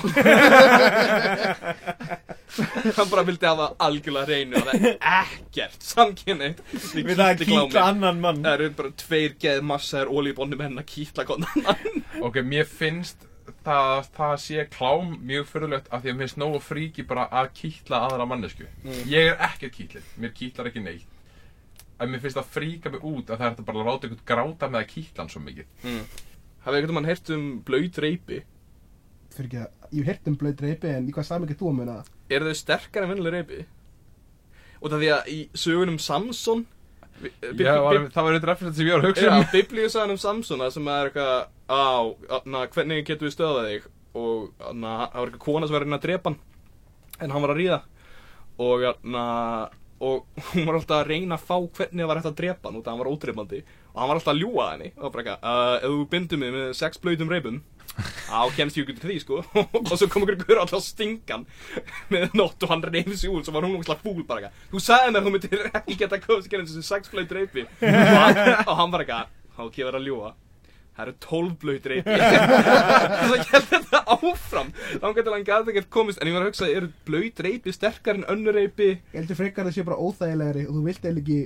[2.96, 7.84] Hann bara vildi hafa algjörlega reynu og það er ekkert samkynnitt Við það að kýtla
[7.86, 8.42] annan mann.
[8.44, 12.04] Það eru bara tveir geð massaðir ólíbónni menn að kýtla konan annan.
[12.20, 13.29] Ok, mér finnst
[13.66, 17.50] það, það sé klám mjög furðulegt af því að mér finnst nógu fríki bara að
[17.60, 18.68] kýtla aðra mannesku
[19.10, 21.18] Ég er ekkert kýtlið, mér kýtlar ekki neitt.
[22.00, 24.24] En mér finnst það fríka mig út að það er hægt að bara láta ykkur
[24.30, 25.68] gráta með að kýtla hann svo mikið.
[26.64, 28.40] Hafið einhvern mann heyrt um blöyt reypi
[29.30, 31.76] Fyrir ekki að, ég hef heyrt um blöð reypi en í hvað samið þú að
[31.78, 31.96] muna?
[32.34, 33.60] Eru þau sterkar en vennileg reypi?
[34.80, 36.64] Og það því að í sögunum Samson
[37.20, 39.48] Já, var, það var eitthvað referens sem ég var að hugsa Já, um.
[39.52, 41.34] Biblíusagan um Samson það sem er eitthvað
[41.68, 41.90] á,
[42.48, 43.90] na, hvernig getum við stöðað þig?
[44.20, 46.40] Og na, það var eitthvað kona sem var að reyna að drepa hann
[47.20, 47.80] en hann var að ríða.
[48.60, 49.24] Og, na,
[50.00, 52.80] og hún var alltaf að reyna að fá hvernig það var hægt að drepa hann
[52.80, 53.60] út af hann var ódreipandi
[53.90, 54.90] og hann var alltaf að ljúga henni.
[54.94, 57.60] Og það var bara eitthvað, uh, ef þú bindur mig með sex blöytum reipum
[58.30, 59.40] á kemst ég ykkur til því sko.
[59.80, 61.46] Og svo kom ykkur gaur alltaf stingan
[62.12, 64.68] með nótt og hann reyði sig úr svo var hún umslag fúl bara eitthvað.
[64.74, 67.66] Þú sagði mér að þú myndir ekki geta komast að gera þessi sex blöyt reipi.
[67.80, 70.32] Og hann, og bara eitthvað þá ekki verið að ljúga.
[70.90, 72.16] Það eru tólf blöyt reipi.
[73.20, 74.74] Og svo gæti þetta áfram.
[75.00, 76.20] Þá getur hann gæti ekkert komist.
[76.20, 78.92] En ég var að hugsa eru blöyt reipi sterkar en önnur reipi?
[78.98, 81.40] Ég heldur frekar að það sé bara óþægilegri og þú vilt eða ekki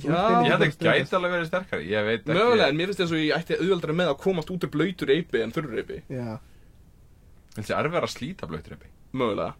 [0.00, 2.32] Já, Ég held ekki gæti alveg verið sterkari, ég veit ekki.
[2.32, 5.10] Mögulega en mér finnst þess að ég ætti auðvöldra með að komast út úr blöytur
[5.12, 6.30] reipi en þurru reipi Já.
[7.58, 9.52] Þessi erfið að slíta blöytreipi mögulega.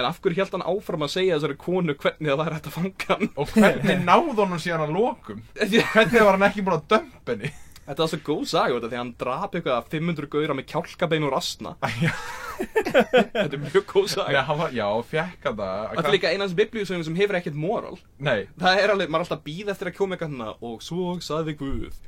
[0.00, 2.76] En af hverju held hann áfram að segja þessari konu hvernig það væri hægt að
[2.78, 3.28] fanga hann?
[3.36, 5.42] Og hvernig náð honum síðan að lokum?
[5.92, 7.50] Hvernig var hann ekki búin að dömpa henni?
[7.82, 11.26] Þetta var svo góð saga þetta því að hann drap eitthvað 500 gauðra með kjálkabein
[11.26, 11.72] og rastna.
[12.62, 15.80] Þetta er mjög góð Nei, saga hann var, já, fekk hann það.
[15.96, 17.98] Þetta er líka einans biblíusögum sem hefur ekkert moral.
[18.22, 20.84] Nei, Það er alveg, maður er alltaf að býða eftir að koma eitthvað hana Og
[20.84, 21.98] svo sagði Guð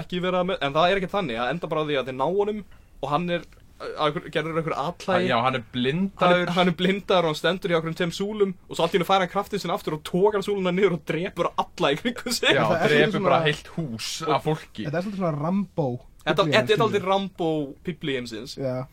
[0.00, 2.26] Ekki vera með, en það er ekki þannig Það enda bara því að þeir ná
[2.28, 2.60] honum
[3.00, 6.76] Og hann er, að, gerður einhver atlægi já, hann er hann er, blindaður hann er
[6.76, 9.32] blindar og hann stendur í okkur tveim súlum og svo allt í hennu fær hann
[9.32, 12.52] kraftið sinna aftur og tókar súluna niður og drepur alla í kringu sig.
[12.54, 14.84] Já, Það er svona- bara heilt hús af fólki.
[14.84, 15.88] Þetta er svolítið svona Rambo
[16.20, 17.00] Þetta er aldrei.
[17.06, 17.50] Rambo
[17.84, 18.86] piplíheimsins Já.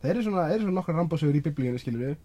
[0.00, 2.16] Það eru svona, svona nokkra Rambo sögur í biblíunni skilur við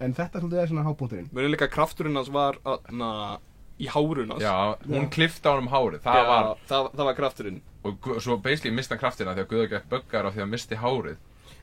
[0.00, 2.56] En þetta svolítið er svona hábúturinn Mér er líka krafturinn hans var
[2.90, 3.38] na,
[3.78, 4.42] í hárun hans.
[4.42, 5.10] Já, hún Já.
[5.14, 7.60] klifta honum hárið, það Já, var það, það var krafturinn.
[7.86, 10.54] Og svo basically mista hann kraftina því að Guður gett böggar á því að hann
[10.54, 11.16] misti hárið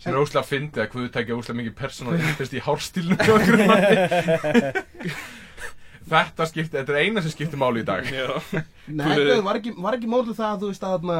[0.06, 3.72] sem er óslega fyndið að Guður tekja óslega mikið persónal interest í hárstílnum hjá einhverjum
[3.72, 5.16] manni.
[6.06, 8.06] Þetta skipti, þetta er eina sem skiptir máli í dag.
[8.14, 8.28] Já,
[8.93, 11.16] Nei, það var ekki, var ekki mólið það að þú veist að þarna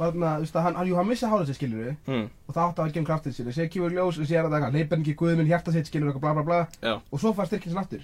[0.00, 2.24] þú veist að hann, hann, jú, hann missi hárið sér skilur við mm.
[2.48, 5.02] og það átti að gefa kraftið sér, sér kýfur ljós og sér að það leipir
[5.04, 6.60] ekki guð minn hjarta sitt skilur eitthvað bla bla bla.
[6.82, 6.96] Já.
[6.98, 8.02] og svo fær styrkinn sinna aftur.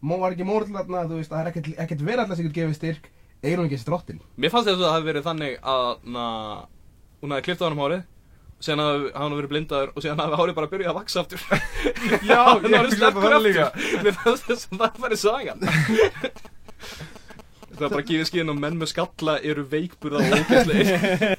[0.00, 2.46] Mó var ekki til þarna, þú veist, að það er ekkert, ekkert verið alltaf sem
[2.46, 3.10] getur gefið styrk
[3.42, 6.26] eigin hún ekki þessi drottin Mér fannst þess að það hafi verið þannig að na,
[7.22, 8.02] hún hafi kliftað honum hárið
[8.62, 11.40] Síðan hafi hann verið blindaður og síðan hafi hárið bara byrjað að vaksa aftur.
[12.30, 13.66] Já, Hann það líka.
[13.66, 14.60] aftur.
[14.82, 15.64] Að það væri sagan.
[17.72, 21.36] Það bara að gefa skinn og menn með skalla eru veikburða og ógæslegir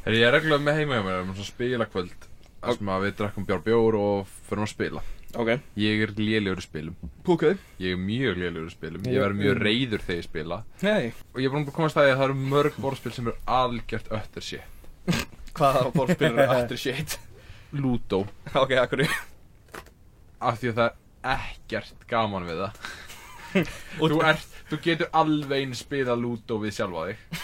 [0.00, 2.28] Þegar ég er reglulega með heima hjá mér um svona spilakvöld
[2.60, 5.02] þar sem að við drakkum bjór bjór og förum að spila.
[5.40, 6.96] Ok, Ég er lélegur í spilum.
[7.30, 7.44] Ok.
[7.80, 9.04] Ég er mjög lélegur í spilum.
[9.06, 10.58] Ég verður mjög reyður þegar ég spila.
[10.82, 13.28] Hei, Og ég er búin að komast að því að það eru mörg borðspil sem
[13.30, 14.79] eru algjört öttur shit
[15.60, 17.18] Hvaða borðspilur er aftur shit?
[17.76, 18.24] Ludo
[18.56, 19.04] Ok, akkur
[20.40, 21.00] Af því að það er
[21.36, 22.84] ekkert gaman við það.
[23.98, 27.42] Þú, ert, þú getur alveg einn spila Ludo við sjálfa þig.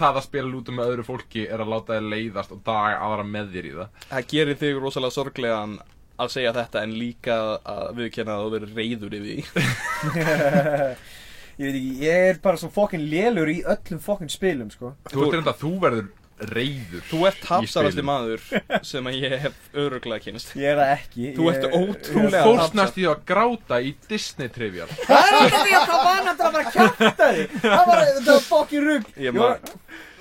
[0.00, 3.24] Það að spila Ludo með öðru fólki er að láta þig leiðast og daga aðra
[3.30, 4.04] með þér í það.
[4.10, 5.74] Það gerir þig rosalega sorglegan
[6.20, 7.40] að segja þetta en líka
[7.72, 9.38] að viðkenna að þú verður reyður yfir því.
[11.60, 14.94] Ég veit ekki, ég er bara svo fokkin lélur í öllum fokkin spilum, sko.
[15.12, 16.06] Þú að þú verður
[16.50, 18.08] reyður Þú ert tapsarasti spilum.
[18.10, 21.30] maður sem að ég hef öruglega kynst Ég er það ekki.
[21.36, 25.62] Þú ert Þú ótrúlega fórst næst í að gráta í Disney Trivial Það er ekki
[25.66, 29.10] því að það var náttúrulega bara kjátt að því Það var, þetta var fokkin rugg
[29.26, 29.58] Ég var,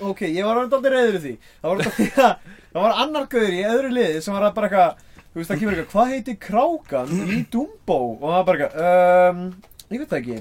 [0.10, 1.34] Ok, ég var alveg dálítið reyður í því.
[1.60, 2.34] Það var dálítið að
[2.74, 5.60] Það var annar gauður í öðru liði sem var að bara eitthvað Þú veist, það
[5.62, 7.98] kemur eitthvað, hvað heitir krákan í Dumbo?
[8.18, 9.42] Og það var bara eitthvað, um,
[9.94, 10.38] ég veit það ekki.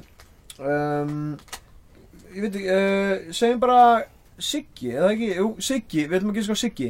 [0.59, 1.19] Um,
[2.29, 3.81] Ég veit ekki, uh, segjum bara
[4.39, 6.89] Siggi, eða ekki, jú, Siggi, við ætlum að gíska á Siggi.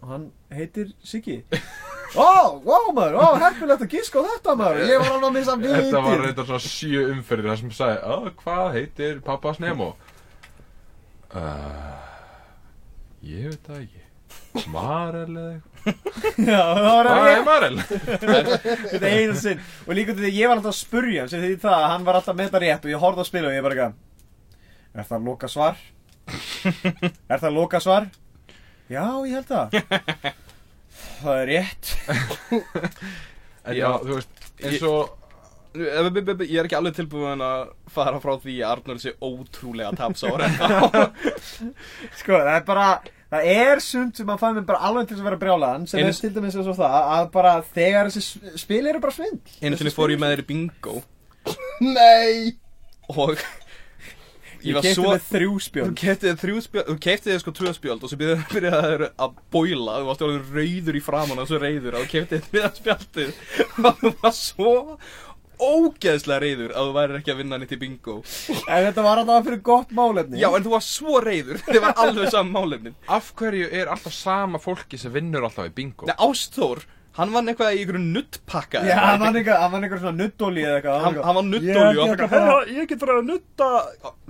[0.00, 1.38] Og hann heitir Siggi.
[2.18, 4.80] Ó, ó maður, ó, herfilegt að gíska á þetta maður.
[4.90, 7.98] Ég var alveg að missa vitið Þetta var reynda svona sjö umferðir þar sem sagði
[8.02, 9.92] "Ó, Hvað heitir pappas Nemo?
[11.30, 12.00] Uh,
[13.22, 14.02] ég veit það ekki.
[14.74, 15.68] Marel eða eitthvað?
[16.50, 17.78] Já, það var Hvað að er Marel?
[18.90, 21.76] Þetta einu sinn Og líka til því ég var alltaf að spurja sem því það
[21.78, 23.76] að hann var alltaf með þetta rétt og ég horfði að spila og ég bara
[23.78, 25.78] eitthvað Er það loka svar?
[27.32, 28.10] er það loka svar?
[28.90, 29.78] Já, ég held það.
[31.20, 31.94] Það er rétt.
[33.60, 33.90] En Já.
[34.00, 35.16] þú veist, eins og
[35.76, 40.42] Ég er ekki alveg tilbúin að fara frá því að Arnur sé ótrúlega tapsár.
[42.18, 42.86] Sko, það er bara
[43.30, 46.10] Það er sund sem að fæði mig bara alveg til að vera brjálaðan sem Einu
[46.10, 49.78] er til dæmis eins og það að bara þegar þessi spil eru bara svindl Einu
[49.78, 50.96] sinni fór ég með þér í bingo.
[51.84, 52.56] Nei.
[53.14, 53.38] Og
[54.60, 57.54] Ég, ég var kefti svo með þrjú Þú spjón keftið þrjú spjöld, þú keftið sko
[57.56, 61.40] tvö spjöld og svo byrjaði byrjaði þér að bóila, þú varst orðin rauður í framann
[61.40, 63.34] og svo rauður og þú keftið þriða spjaldið
[63.80, 64.74] og þú var svo
[65.60, 68.14] ógeðslega rauður að þú værir ekki að vinna nýtt í bingo.
[68.64, 72.00] En þetta var alltaf fyrir gott málefni Já, en þú var svo rauður, þið var
[72.04, 72.96] alveg saman málefnin.
[73.12, 76.08] Af hverju er alltaf sama fólki sem vinnur alltaf í bingo?
[76.08, 76.84] Nei, Ásþór,
[77.18, 78.80] hann vann eitthvað í einhverju nuttpakka.
[78.86, 81.50] Já, hann var einhver, hann var einhver svona nuttóli eða eitthvað Hann, hann var Ég
[81.50, 83.68] nuttólju og hann herra, ég get bara að nutta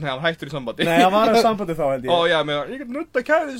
[0.00, 0.86] Nei, hann hættur í sambandi.
[0.88, 2.14] Nei, hann var að sambandi þá held ég.
[2.14, 3.50] Ó, já, með, ég get nutta að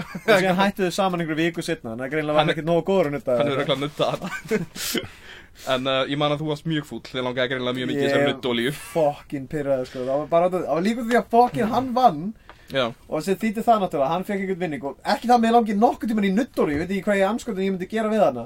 [0.00, 2.84] Og síðan hættu þau saman einhverju viku setna Þannig að greinlega var Hann- ekkert nógu
[2.90, 4.22] góður að nutta Hann er örugglega nutta hann
[5.74, 8.12] En uh, ég man að þú varst mjög fúll Þið langaði greinlega mjög mikið Ég-
[8.14, 10.04] þessar nuttólju Fokkin pyrraði sko.
[10.06, 12.22] Það var bara Það var líka því að fokkin hann vann
[12.70, 15.76] Já, Og sem þýtti það náttúrulega Hann fekk einhvern vinning Og ekki það með langi
[15.78, 18.44] nokkuð tíman í nuttóri Ég veit ekki hvað ég anskotin ég myndi gera við hana.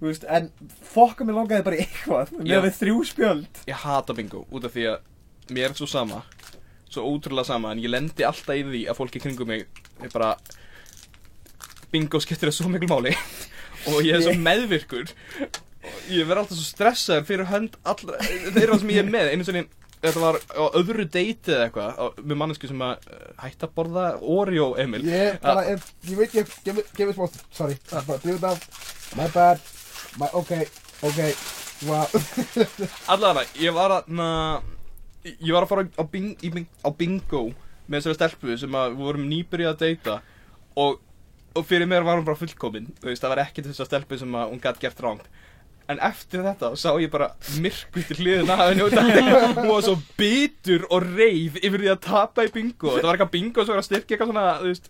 [0.00, 0.48] Veist En
[0.94, 2.32] fokka mér langaði bara eitthvað.
[2.40, 3.60] Með við þrjú spjöld.
[3.68, 6.22] Ég hata bingo Út af því að mér er svo sama
[6.90, 9.66] Svo ótrúlega sama En ég lendi alltaf í því að fólki kringum mig
[10.00, 10.34] Er bara
[11.90, 13.12] Bingo skiptir það svo miklu máli.
[13.90, 15.10] Og ég er svo meðvirkur.
[15.10, 19.46] Og Ég verð alltaf svo stressaður fyrir hönd allra Þeirra sem ég er með Einu
[20.00, 24.04] Þetta var á öðru deiti eða eitthvað Með mannesku sem að uh, hætti að borða
[24.36, 25.02] Oreo Emil.
[25.04, 28.86] Ég bara, ef, ég veit ég, gefið gef smá, sorry, það er bara, drifið af,
[29.18, 29.66] my bad,
[30.22, 30.54] my, ok,
[31.10, 31.20] ok,
[31.90, 32.16] wow,
[33.12, 34.30] Allavega, ég var að na,
[35.28, 37.50] Ég var að fara á, bing, í, bing, á bingo
[37.90, 40.14] Með þessari stelpu sem að við vorum nýbyrjað að deyta
[40.80, 40.96] Og,
[41.52, 44.38] og fyrir mér var hún bara fullkomin Þú veist, það var ekkert þessar stelpu sem
[44.40, 45.28] að hún gætt gert ránt
[45.90, 49.00] En eftir þetta sá ég bara myrkvi til hliðina af henni því
[49.56, 52.88] Hún var svo bitur og reið yfir því að tapa í bingo.
[52.94, 54.86] Þetta var eitthvað bingo sem var að styrkja eitthvað svona, þú veist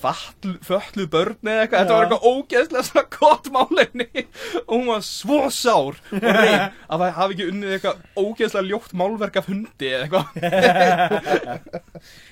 [0.00, 1.80] Fatlu, fötluð börn eða eitthvað.
[1.82, 4.06] Þetta var eitthvað ógeðslega svona gott málefni.
[4.62, 8.92] Og hún var svo sár og reið að það hafi ekki unnið eitthvað ógeðslega ljótt
[9.00, 10.26] málverk af hundi eða eitthvað.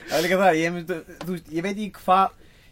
[0.08, 0.94] Það er líka það, ég, myndi,
[1.28, 2.26] veist, ég veit ekki hvað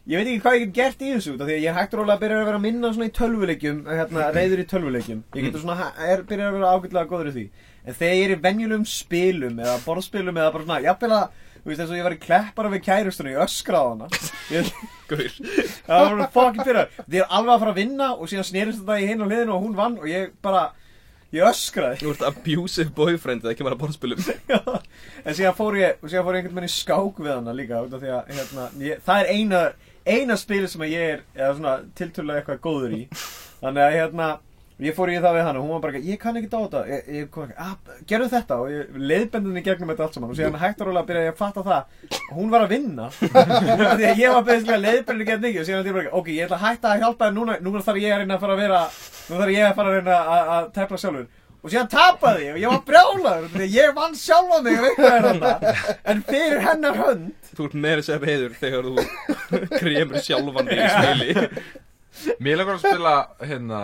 [0.06, 1.94] Ég veit ekki hvað ég get gert í þessu út af Því að ég hægt
[1.98, 5.22] rólega að byrja að vera að minna svona í tölvuleikjum hérna, Reyður í tölvuleikjum.
[5.34, 7.44] Ég getur svona, er byrja að vera ágætlega góður í því.
[7.82, 11.72] En þegar ég er í venjulegum spilum Eða borðspilum eða bara svona Jafnvel að, þú
[11.72, 14.08] veist, eins og ég var í kleppara við kærustunni Ég öskraði hana.
[14.54, 14.70] Ég.
[15.86, 18.82] Það var bara fucking fyrir Þið er alveg að fara að vinna Og síðan snerist
[18.82, 20.64] þetta í hinn og hliðinu og hún vann Og ég bara,
[21.34, 22.00] ég öskraði.
[22.02, 24.22] Þú ert abusive boyfriend eða ekki bara borðspilum.
[24.54, 24.62] Já,
[25.22, 28.12] en síðan fór ég síðan fór ég einhvern veginn í skák við hana líka því
[28.14, 29.62] að hérna, ég, það er eina
[30.06, 33.06] eina spil sem að ég er eða svona tiltölulega eitthvað góður í.
[33.62, 34.28] Þannig að hérna
[34.76, 37.06] ég fór í það við hana og hún var bara ég kann ekki þetta ég,
[37.16, 38.58] ég kom ekki, ah, gerðu þetta.
[38.60, 40.34] Og ég leiðbendin í gegnum þetta allt saman.
[40.34, 42.20] Og síðan hægt og rólega byrja ég að fatta það.
[42.36, 43.08] Hún var að vinna.
[43.96, 45.62] Því að ég var beðislega leiðbendin í gegnum mikið.
[45.62, 47.36] Og síðan ég bara ok, ég ætla að hætta að hjálpa þér.
[47.40, 48.84] Núna núna þarf ég að reyna að fara að vera
[49.30, 51.26] nú þarf ég að fara að reyna að, að tepla sjálfur.
[51.66, 53.48] Og síðan tapaði ég og ég var brjálaður.
[53.56, 55.74] Því að ég vann sjálfa mig er þetta
[56.12, 58.94] en fyrir hennar hönd Þú ert meira sér reyður þegar þú
[59.80, 61.30] kremur sjálfan þig í spili.
[62.40, 63.80] Mér langar að spila hérna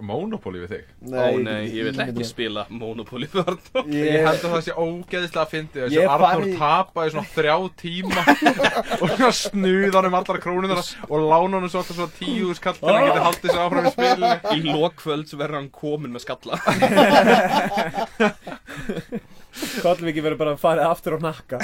[0.00, 0.84] Monopoly við þig.
[1.12, 3.82] Ó nei, ég vil ekki spila Monopoly þarna.
[3.92, 7.12] Ég Ég, held að það sé ógeðislega að fyndi Ég Þessi Arnór farið- tapa í
[7.12, 8.22] svona þrjá tíma
[9.02, 12.78] Og svona snuða hann um allar krónunar Og lána hann svo alltaf svona tíu skall
[12.80, 14.32] Til að hann geti haldið sér áfram í spilinu.
[14.56, 16.56] Í lokkvöld verður hann komin með skalla
[19.84, 21.58] Kollviki verður bara að fara aftur á nakka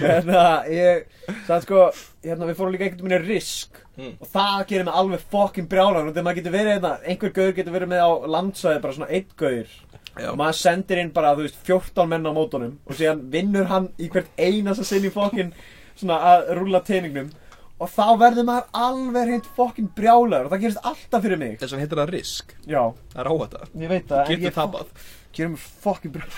[0.00, 1.06] Hérna, ég
[1.46, 1.86] Sann sko,
[2.24, 3.78] hérna, við fórum líka einhvern veginn risk.
[3.96, 4.12] Mm.
[4.20, 7.54] Og það gerir mig alveg fokkin brjálan Og þegar maður getur verið hérna Einhver gaur
[7.56, 9.72] getur verið með á landsvæði Bara svona einn gaur.
[10.16, 10.28] Já.
[10.32, 12.76] Og maður sendir inn bara, þú veist, 14 menn á mótunum.
[12.88, 15.52] Og síðan vinnur hann í hvert einasta sinn í fokkin
[15.96, 17.32] Svona að rúlla teiningnum
[17.76, 20.46] Og þá verður maður alveg hreint fokkin brjálaður.
[20.48, 21.58] Og það gerist alltaf fyrir mig.
[21.60, 22.54] Þess vegna heitir það risk.
[22.64, 22.82] Já,
[23.12, 24.94] Það er áhætta ég veit það Getur tapað.
[25.36, 26.30] gerir mér fokkin brjál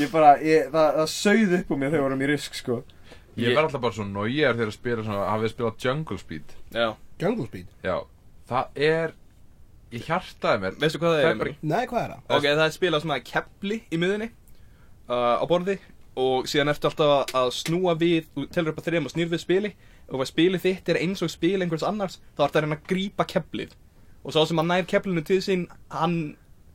[0.00, 2.78] Ég bara, ég, það, það sauð upp úr mér þegar við vorum í risk, sko
[3.36, 6.86] Ég verð alltaf bara svo nógjar þegar að spila svona Hafið spilað Jungle Speed Já
[7.22, 7.96] Jungle Speed Já
[8.52, 9.14] Það er
[9.92, 11.40] Ég hjartaði mér Veistu hvað það er?
[11.42, 11.56] bara-?
[11.72, 12.22] Nei, hvað er það?
[12.36, 14.28] Ok, það er spilað svona kepli í miðunni
[15.12, 15.78] uh, á borði
[16.22, 19.40] og síðan ertu alltaf að- snúa við þú telur upp að þrejum og snýr við
[19.44, 19.70] spili
[20.12, 22.76] og ef að spilið þitt er eins og spil einhvers annars þá ertu að reyna
[22.76, 23.72] að grípa keplið
[24.22, 25.62] og sá sem að nær keplinu til sín
[25.92, 26.18] hann,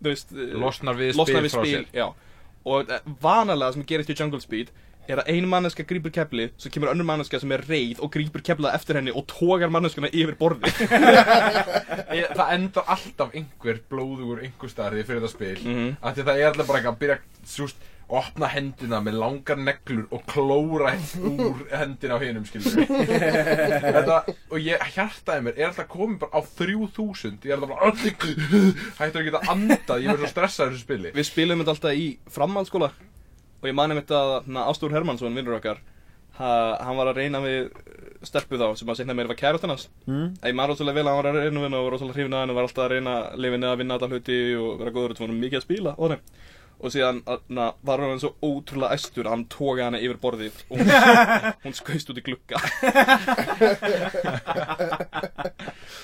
[0.01, 2.07] þú veist Losnar við losnar spil við frá spil sér já.
[2.67, 4.69] Og uh, vanalega sem gerist í Jungle Speed
[5.07, 8.41] er að ein manneska grípur keplið svo kemur önnur manneska sem er reið og grípur
[8.43, 10.67] keplað eftir henni og tógar manneskuna yfir borði
[12.37, 15.93] Það endar alltaf einhver blóðugur einhver starði fyrir þetta spil Mhm.
[16.01, 20.05] af því það er alltaf bara eitthvað að byrja súst, opna hendina með langar neglur
[20.15, 20.93] og klóra
[21.27, 22.19] úr hendina á
[23.83, 24.19] þetta,
[24.51, 27.91] og ég hjartaði mér er alltaf komið bara á 3000 ég er alltaf bara
[29.01, 31.13] hættur að geta andað, ég verður svo stressaður í þessu spili.
[31.17, 32.89] Við spilum þetta alltaf í framhaldsskóla.
[33.57, 35.81] Og ég mani mitt að na, Ástúr Hermansson, vinnur okkar
[36.37, 36.49] ha,
[36.85, 37.71] hann var að reyna við
[38.25, 39.87] stelpu þá sem að segna meira var kærastan hans.
[40.07, 40.35] Mm.
[40.41, 42.35] Ég man rosalega vel að hann var að reyna við henni og var rosalega hrifin
[42.35, 45.13] að henni og var alltaf að reyna henni að vinna alla hluti og vera góður
[45.13, 46.45] og það var mikið að spila og þannig
[46.77, 50.77] og síðan na, var hann svo ótrúlega æstur að hann tóga hana yfir borðið og
[50.81, 50.91] hún,
[51.65, 52.57] hún skauðst út í glugga.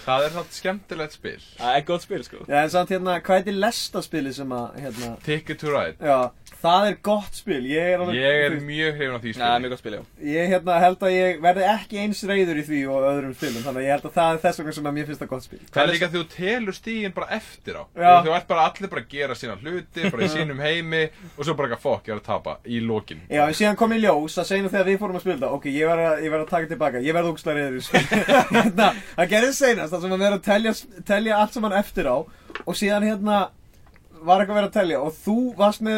[0.04, 1.42] Það er svona skemmtilegt spil.
[1.60, 2.42] Það er gott spil sko.
[2.50, 5.98] Já, en samt hérna, hvað er lestaspili sem að, hérna Ticket to Ride.
[6.04, 6.18] Já,
[6.64, 9.62] það er gott spil Ég er alveg ég er mjög hrifin á því Já, spili
[9.64, 10.02] mjög gott spil, já.
[10.34, 13.80] Ég hérna held að ég verði ekki eins reyður í því og öðrum spilum Þannig
[13.82, 15.62] að ég held að það er þess vegna sem að mér finnst það gott spil.
[15.68, 17.84] Það er líka þegar þú telur stígin bara eftir á.
[17.94, 18.14] Já.
[18.24, 21.04] Þú ert bara allir bara að gera sína hluti Bara í sínum heimi
[21.38, 23.22] Og svo bara ekki að fokk, ég er að tapa í lokin.
[23.28, 25.66] Já, en síðan kom í ljós að segja þegar við fórum að spila þetta Ok,
[25.74, 27.64] ég verð að, ég að taka tilbaka, ég verð úkslega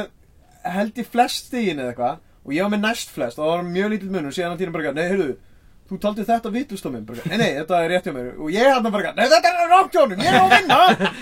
[0.66, 3.40] á Og Og held í flest stígin eða eitthvað Og ég var með næst flest
[3.40, 5.36] og það var mjög lítill munur Síðan að tíma bara, nei, heyrðu
[5.86, 8.32] Þú taldi þetta vitust á mér, bara, nei, nei, þetta er rétt hjá mér.
[8.42, 10.78] Og ég hann bara, nei, þetta er rátt hjá honum, ég er á að vinna.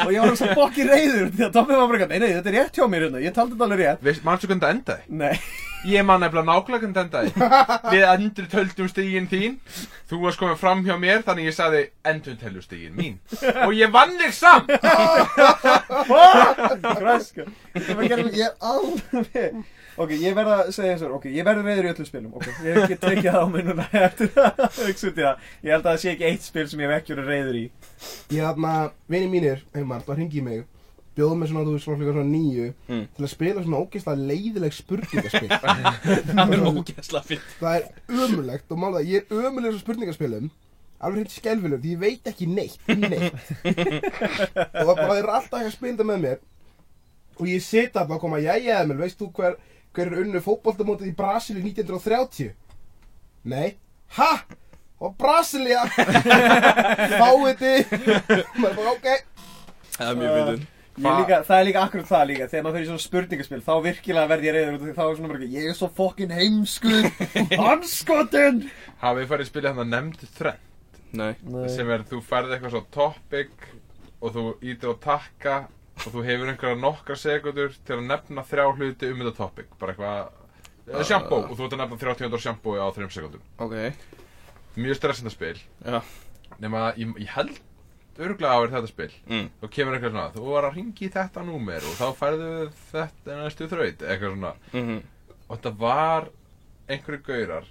[0.05, 2.57] Og ég var svo bokki reyður Því að Tommi var bara, nei, nei, þetta er
[2.61, 3.19] rétt hjá mér hérna.
[3.25, 3.99] Ég taldi þetta alveg rétt.
[4.07, 5.03] Veist, mannstu hvernig það endaði?
[5.19, 5.35] Nei,
[5.83, 7.27] Ég man nefnilega nákvæmlega hvernig það endaði.
[7.91, 9.59] Við endur töldum stígin þín.
[10.07, 13.19] Þú varst komið fram hjá mér Þannig ég sagði endur telur stígin mín.
[13.67, 14.71] Og ég vann þig samt.
[17.03, 17.43] Græska
[19.93, 22.33] Er Ok, ég verð að segja eins og Ok, ég verður reyður í öllum spilum.
[22.39, 23.87] Ok, ég hef ekki tekið það á mig núna.
[24.01, 25.47] Eftir að hugsa út í það.
[25.63, 27.65] Ég held að það sé ekki eitt spil sem ég hef ekki verið reyður í.
[28.33, 28.73] Ég hafna,
[29.13, 30.63] vini mínir, heimar, það hringi í mig.
[31.13, 33.03] Bjóðu mig svona, þú veist, svona svona nýju Mm.
[33.13, 35.49] Til að spila svona ógeðslega leiðileg spurningaspil.
[36.33, 40.49] Það er ógeðslega fint Það er ömulegt og mála ég er ömulegur svo spurningaspilum
[41.03, 43.35] Alveg hreint skelfilegur, því ég veit ekki neitt, um neitt.
[44.79, 46.37] Og það bara eru alltaf ekki að spila þetta með mér.
[47.41, 49.57] Og ég sita bara að koma, jæja Emil, veist þú hver,
[49.93, 52.53] hver er unnu fótboltamótið í Brasilíu 1930?
[53.53, 53.73] Nei.
[54.17, 54.31] Ha?
[55.03, 55.81] Og Brasilia
[57.19, 57.73] Fáiði
[58.55, 59.07] Maður bara, ok.
[59.97, 62.45] Það er mjög fyndin Ég líka, það er líka akkurat það líka.
[62.51, 65.15] Þegar maður fyrir svona spurningaspil Þá virkilega verð ég reyður út af því Þá er
[65.17, 67.07] svona bara ekki, Ég er svo fokkin heimskur.
[67.63, 68.59] Hanskotin
[69.01, 70.61] Hafið farið að spila hérna nefnd þrenn
[71.17, 71.31] Nei.
[71.73, 73.65] Sem er, þú færði eitthvað svo topic
[74.23, 75.57] Og þú ítir á takka
[76.03, 79.69] Og þú hefur einhverja nokkra sekundur Til að nefna þrjá hluti um þetta topic.
[79.79, 83.45] Bara eitthvað uh, Shampoo Og þú ert að nefna 30 hundar shampoo á 3 sekundum
[83.63, 83.77] Ok.
[84.73, 85.59] Mjög stressandi spil.
[85.85, 85.99] Já.
[86.57, 87.61] Nefna, ég, ég held
[88.13, 89.13] örgulega á er þetta spil.
[89.25, 89.47] Mm.
[89.61, 92.51] Þá kemur eitthvað svona Þú var að ringi þetta númer Og þá færðu
[92.91, 94.53] þetta næstu þraut Eitthvað svona.
[94.73, 95.01] Mm
[95.53, 96.29] og þetta var
[96.89, 97.67] einhverju gaurar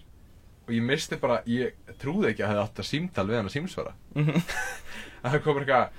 [0.62, 3.54] og ég misti bara, ég trúði ekki að það hefði að símtal við hann að
[3.56, 3.94] símsvara.
[4.14, 5.98] Að það komur eitthvað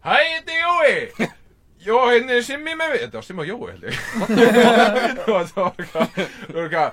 [0.00, 1.30] Hæ, þetta er Jói
[1.80, 3.94] Jó, hérna er Simmi með við Þetta var Simmi og Jói held ég.
[5.20, 6.90] Það var eitthvað það var eitthvað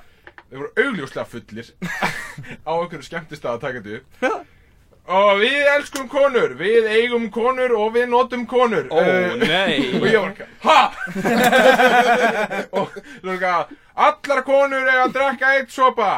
[0.48, 1.72] þeir voru augljóslega fullir
[2.64, 4.46] á einhverju skemmtistað að taka þetta upp.
[5.18, 8.88] Og við elskum konur við eigum konur og við notum konur.
[8.92, 9.76] Ó, Eh, nei.
[10.00, 10.80] Og ég var ekki ha?
[12.80, 13.78] Og þú veist ekki
[14.08, 16.10] allar konur eiga að drekka eitt sopa.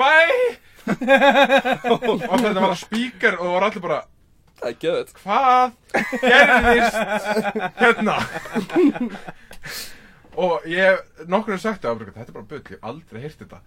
[0.00, 0.12] Bæ!
[0.88, 4.00] Og þetta var spíkar og það var allir bara
[4.58, 5.72] Það er geðvett hvað
[6.22, 6.96] gerðist
[7.78, 8.16] hérna?
[10.38, 13.60] Og ég hef nokkur sagt það þetta er bara bull, ég hef aldrei heyrt þetta.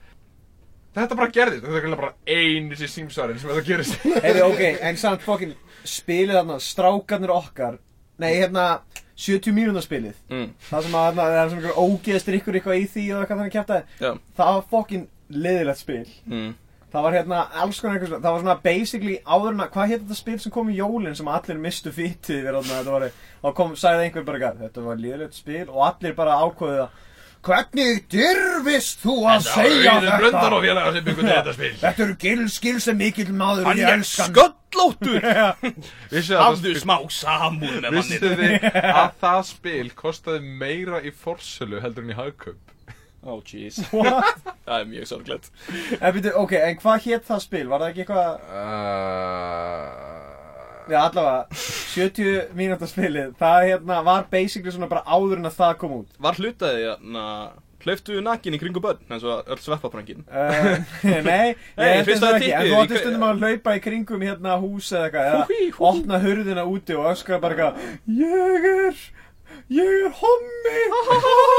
[0.96, 3.96] Þetta bara gerðist þetta er bara einu sér símsvarinn sem þetta gerist.
[4.26, 5.56] Heiði, ok, en samt fokkin
[5.88, 7.80] spilið þarna, strákarnir okkar
[8.22, 8.82] Nei, hérna,
[9.18, 10.18] 70 mínúna spilið.
[10.30, 10.50] Mm.
[10.68, 14.04] Það sem að þarna, það er svona ykkur eitthvað í því og eitthvað þannig kæftaði
[14.04, 14.12] Já.
[14.38, 16.04] Það var fokkin liðilegt spil.
[16.30, 16.52] Mm.
[16.92, 19.92] Það var hérna alls konar eitthvað svona, það var svona basically áður en að, hvað
[19.94, 23.06] hétt þetta spil sem kom í jólinn sem allir mistu fítið yfir þarna, þetta var,
[23.46, 26.98] þá kom, sagði einhver bara eitthvað, þetta var liðilegt spil og allir bara ákvöðu það,
[27.48, 30.42] hvernig dyrfist þú að segja þetta?
[30.52, 31.72] og félagar sem byggur þetta spil.
[31.86, 34.36] Þetta eru gils, gils sem mikill maður og ég elska hann.
[34.36, 35.30] sköllóttur!
[36.12, 38.68] Vissu að Hafðu smá samúð með Vissu mannið þið
[39.02, 42.76] að það spil kostaði meira í forsölu heldur en í hagkaup
[43.22, 43.78] Ó, oh, jeez.
[44.66, 45.52] Það er mjög sorglegt.
[46.00, 47.68] En byrju, ok, en hvað hétt það spil?
[47.70, 49.82] Var það ekki eitthvað, uh,
[50.92, 51.42] já allavega,
[51.96, 56.10] 70 mínúta spilið, það hérna var basically svona bara áður en að það kom út.
[56.22, 57.26] Var hlutaði hérna
[57.82, 60.78] Hlauftu nakin í kringu börn eins og öll sveppaprangin Uh,
[61.26, 63.82] nei, ég held fyrst þess að að ekki, en þú átti stundum að hlaupa í
[63.84, 67.74] kringum hérna hús eða eitthvað, eða opna hurðina úti og öskra bara eitthvað,
[68.22, 69.02] ég er,
[69.72, 70.80] ég er hommi,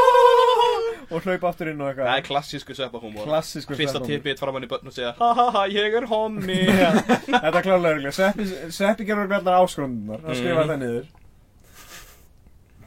[1.13, 2.27] og hlaupa aftur inn og Það er eitthvað.
[2.29, 4.21] klassísku sveppahúmor Klassískur Fyrsta sveppahúmor.
[4.23, 6.61] tippið framann í börn og segja Ha ha ha, ég er hommi.
[7.33, 11.11] Þetta er klálega örgulega, Sveppi, Sveppi gerur allar áskrundunar, hann skrifar það niður.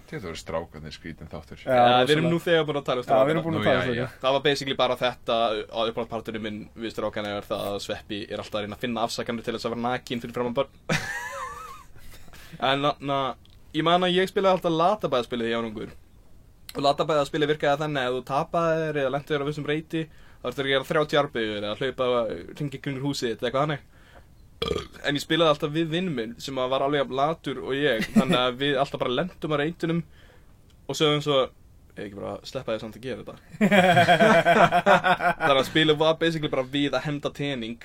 [0.06, 1.62] Þetta voru strákarnir skrítin þáttur.
[1.66, 3.56] Já, Já, við erum nú þegar búin að tala um Já, við erum strákana búin
[3.56, 4.20] Nú, að tala já, um þetta.
[4.22, 8.38] Það var basically bara þetta á uppáhaldsparturinn minn við strákana er það að Sveppi er
[8.44, 10.70] alltaf að reyna að finna afsakanir til þess að vera nakin fyrir framann börn.
[12.70, 13.18] En na,
[13.76, 15.92] ég man að ég spilaði alltaf latabæðaspilið í ánungur
[16.76, 20.72] og latabæðaspilið virkaði þannig að þú tapaðir eða lentur á vissum reyti þá ertu að
[20.72, 22.08] gera 30 arbeigur eða hlaupa
[22.60, 23.84] ringi kringur húsið eða eitthvað þannig.
[25.06, 28.40] En ég spilaði alltaf við vinn minn sem var alveg jafn latur og ég þannig
[28.42, 30.02] að við alltaf bara lentum að reytunum
[30.86, 31.38] og sögum svo
[31.96, 33.36] ég ekki bara sleppa þér samt að gera þetta.
[35.40, 37.80] Þannig að spilið var basically bara við að henda tening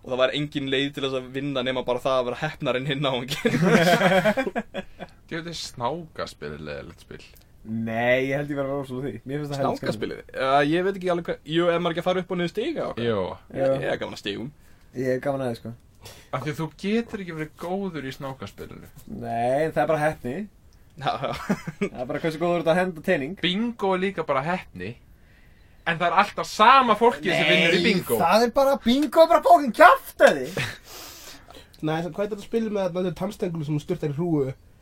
[0.00, 2.88] og það var engin leið til þess að vinna nema bara það að vera hefnarinn
[2.88, 3.12] hinn á
[5.30, 7.22] Þetta er snákaspilið leðilegt spil
[7.60, 9.18] Nei, ég held ég vera rosalega því.
[9.28, 10.20] Mér finnst það helst Snákaspilið?
[10.32, 12.52] Uh, ég veit ekki alveg hvað Jú, ef maður ekki að fara upp og niður
[12.54, 13.18] stiga Jó
[13.52, 14.48] Ég, ég er gaman að stigum.
[14.96, 15.72] Ég er gaman aðeins, sko.
[16.32, 18.88] Af því að þú getur ekki verið góður í snákaspilinu.
[19.12, 20.00] Nei, það er bara
[21.00, 21.12] já
[21.80, 23.36] Það er bara hversu góður þetta að henda teining.
[23.44, 24.94] Bingo er líka bara hefni
[25.88, 28.16] En það er alltaf sama fólkið sem vinnur í bingo.
[28.20, 30.48] það er bara bingo, bara bókin kjaftaði.
[31.80, 33.04] Nei, það- hvað er þetta spilið með þetta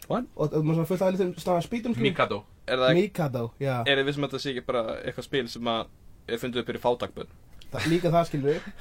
[0.09, 0.25] What?
[0.37, 1.35] og maður svona fullt af litum
[1.69, 2.07] spýtum skilur?
[2.09, 5.47] Mikado Er það Mikado, já Er þið vissum að þetta sé ekki bara eitthvað spil
[5.53, 5.87] sem að
[6.29, 7.31] er fundið upp fyrir fátakbönn?
[7.69, 8.67] Það, líka það skilur við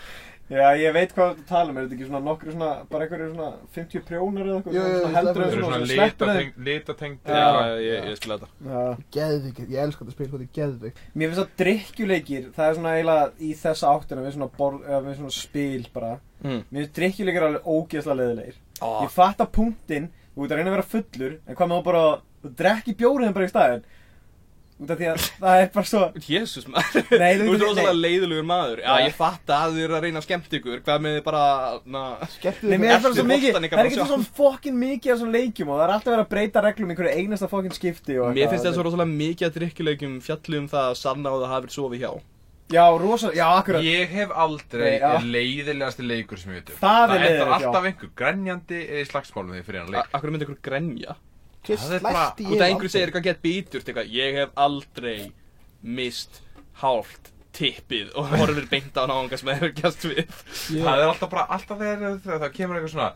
[0.47, 3.25] Já, ég veit hvað þú tala um, er þetta ekki svona nokkru svona, bara einhverju
[3.34, 6.38] svona 50 prjónar eða eitthvað, svona heldur það Það eru svona, svona svona sleppur þeim.
[6.38, 7.82] litateng- litatengt Já, eitthvað.
[7.84, 9.01] ég, ég skilja þetta Já.
[9.17, 12.78] Geðvik, ég elska þetta spil, hvað þetta er geðvik Mér finnst að drikkjuleikir, það er
[12.80, 14.49] svona eiginlega í þessa áttina við svona,
[14.88, 16.13] eða við svona spil bara.
[16.47, 16.61] mm.
[16.71, 18.57] Mér finnst drikkjuleikir alveg ógeðslega leðilegir.
[18.88, 20.07] oh, Ég fatt að punktinn,
[20.38, 22.03] þú ert að reyna að vera fullur, en hvað með þú bara,
[22.45, 23.88] þú drekki bjóriðin bara í staðinn.
[24.77, 27.07] Út af því að það er bara svo, Jésús maður.
[27.17, 28.01] Nei, Þú þú- ert rosalega nei.
[28.03, 28.81] leiðilegur maður.
[28.85, 30.83] Já, ég fatt að þið eru að reyna að skemmt ykkur.
[30.85, 31.45] Hvað með þið bara,
[31.95, 32.03] na
[32.35, 32.69] Skemmtu
[33.17, 33.25] svo
[33.65, 36.25] ykkar það er ekki svo fokkin mikið af svona leikjum og það er alltaf verið
[36.27, 39.57] að breyta reglum í hverju einasta fokkin skipti Mér finnst þess að rosalega mikið að
[39.57, 42.11] drikkjuleikjum fjalli um það að sanna og það hafi verið sofið hjá
[42.74, 43.84] Já, rosa, já, akkurat.
[43.86, 45.22] Ég hef aldrei Nei, já.
[45.24, 46.80] leiðilegasti leikur sem ég veit um.
[46.82, 47.68] Það er Það er leiðilegt, já.
[47.68, 51.15] alltaf einhver grenjandi eða í slagsmálum þegar ég fyrir hann leik Akkur myndi ykkur grenja?
[51.68, 54.49] Hver Það er bara- slæsti Út af einhverju segir eitthvað gett bíturt eitthvað Ég hef
[54.68, 55.32] aldrei
[55.84, 56.41] mist
[56.82, 60.28] hálft tippið og horfir beint á náunga sem hefur gæst við.
[60.68, 63.07] Það er alltaf bara, alltaf þegar þegar það kemur eitthvað svona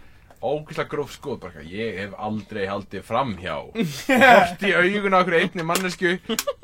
[0.41, 3.55] ógeðslega gróf skot, bara ég hef aldrei haldið framhjá.
[3.71, 6.13] Hort í augun á einhverju einni mannesku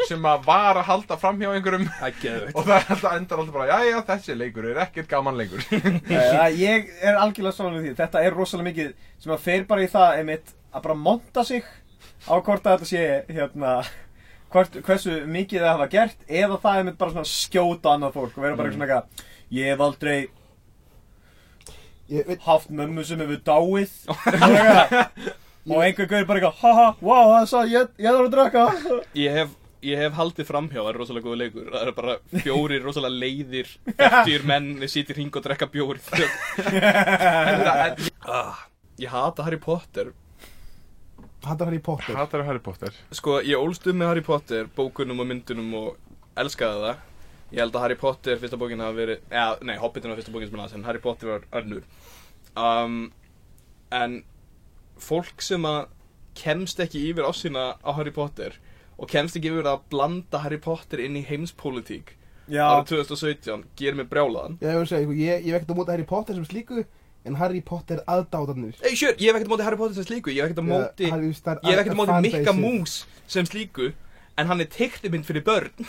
[0.10, 1.86] sem að var að halda framhjá einhverjum.
[2.00, 2.58] Það er geðveikt.
[2.58, 5.64] Og það er alltaf endar alltaf bara, já já, þessi leikur er ekkert gaman leikur.
[6.68, 7.94] Ég er algjörlega saman við því.
[8.02, 11.64] Þetta er rosalega mikið sem að fer bara í það einmitt að bara monta sig
[12.26, 13.78] á hvort að þetta sé hérna
[14.54, 18.46] hvort, hversu mikið það hafa gert eða það einmitt bara svona skjóta annað fólk og
[18.46, 19.26] vera bara svona eitthvað
[19.58, 20.18] ég hef aldrei
[22.10, 23.94] veit, haft mömmu sem hefur dáið.
[25.68, 28.62] Og einhver gaur bara eitthvað haha, wow, það er svo, ég, ég þarf að draka
[29.26, 29.56] Ég hef
[29.88, 31.68] ég hef haldið framhjá, það er rosalega góð leikur.
[31.74, 36.02] Það er bara fjórir rosalega leiðir Fættir menn, sýtir hring og drekka bjóri
[38.24, 38.64] ah,
[38.98, 40.14] Ég hata Harry Potter.
[41.46, 42.16] Hattar Harry Potter.
[42.18, 42.96] Hatar Harry Potter.
[43.16, 45.92] Sko, ég ólst um með Harry Potter, bókunum og myndunum og
[46.40, 47.06] elskaði það
[47.52, 50.50] Ég held að Harry Potter, fyrsta bókin hafa verið eða, Nei, Hobbitin var fyrsta bókin
[50.52, 51.86] sem hann en Harry Potter var önnur.
[52.58, 52.98] Um,
[53.92, 54.24] En
[55.00, 55.86] fólk sem að
[56.38, 58.58] kemst ekki yfir ásýna á Harry Potter
[58.98, 62.16] og kemst ekki yfir að blanda Harry Potter inn í heimspólitík
[62.48, 64.56] Já, árið 2017 gerir mig brjálaðan.
[64.64, 66.84] Ég hef segja, sko, ég, ég ekkert á móti Harry Potter sem slíku
[67.28, 70.46] En Harry Potter aðdáðanir Ei, sjör, ég ekkert á móti Harry Potter sem slíku Ég
[70.46, 71.26] ekkert á móti er
[71.68, 72.20] Ég ekkert á móti.
[72.28, 73.92] Mikka Mús sem slíku
[74.38, 75.72] En hann er teiknimynd fyrir börn.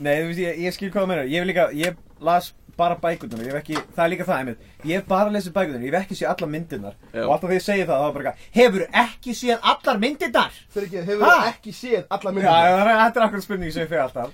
[0.00, 2.50] Nei, þú veist, ég, ég skil hvað það meina Ég hef líka, ég las
[2.80, 4.60] bara bækurnar Ég hef ekki, það er líka það, einmitt.
[4.88, 6.94] Ég hef bara lesið bækurnar, ég hef ekki séð allar myndirnar.
[7.12, 7.22] Já.
[7.24, 10.58] Og alltaf þegar ég segi það, þá er bara eitthvað Hefur ekki séð allar myndirnar?
[10.74, 11.34] Fyrir ekki, hefur Ha?
[11.52, 14.28] ekki séð alla Já, myndir það er, þetta er akkur spurning sem ég fyrir alltaf.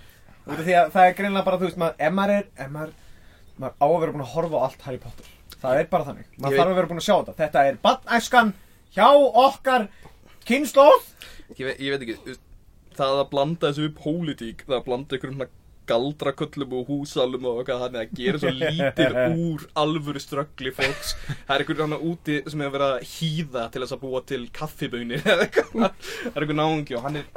[0.47, 2.68] Út af því að það er greinlega bara, þú veist, maður, ef maður er, ef
[2.77, 2.93] maður,
[3.57, 5.31] maður á að vera búin að horfa á allt Harry Potter.
[5.62, 7.35] Það er bara þannig, Ég maður veit- þarf að vera búin að sjá þetta.
[7.43, 8.53] Þetta er badnæskan
[8.97, 9.09] hjá
[9.47, 9.89] okkar
[10.49, 11.07] kynnslóð
[11.59, 12.36] ég, ég veit ekki
[12.97, 15.53] Það að blanda þessu við pólitík Það að blanda einhverjum svona
[15.86, 21.12] galdraköllum og húsalum og eitthvað þannig að gera svo lítið úr alvöru ströggli fólks.
[21.47, 24.40] Það er einhver hann úti sem hefur verið að hýða til þess að búa til
[25.44, 25.70] eitthvað.
[25.76, 27.28] Það er einhver náungi og hann er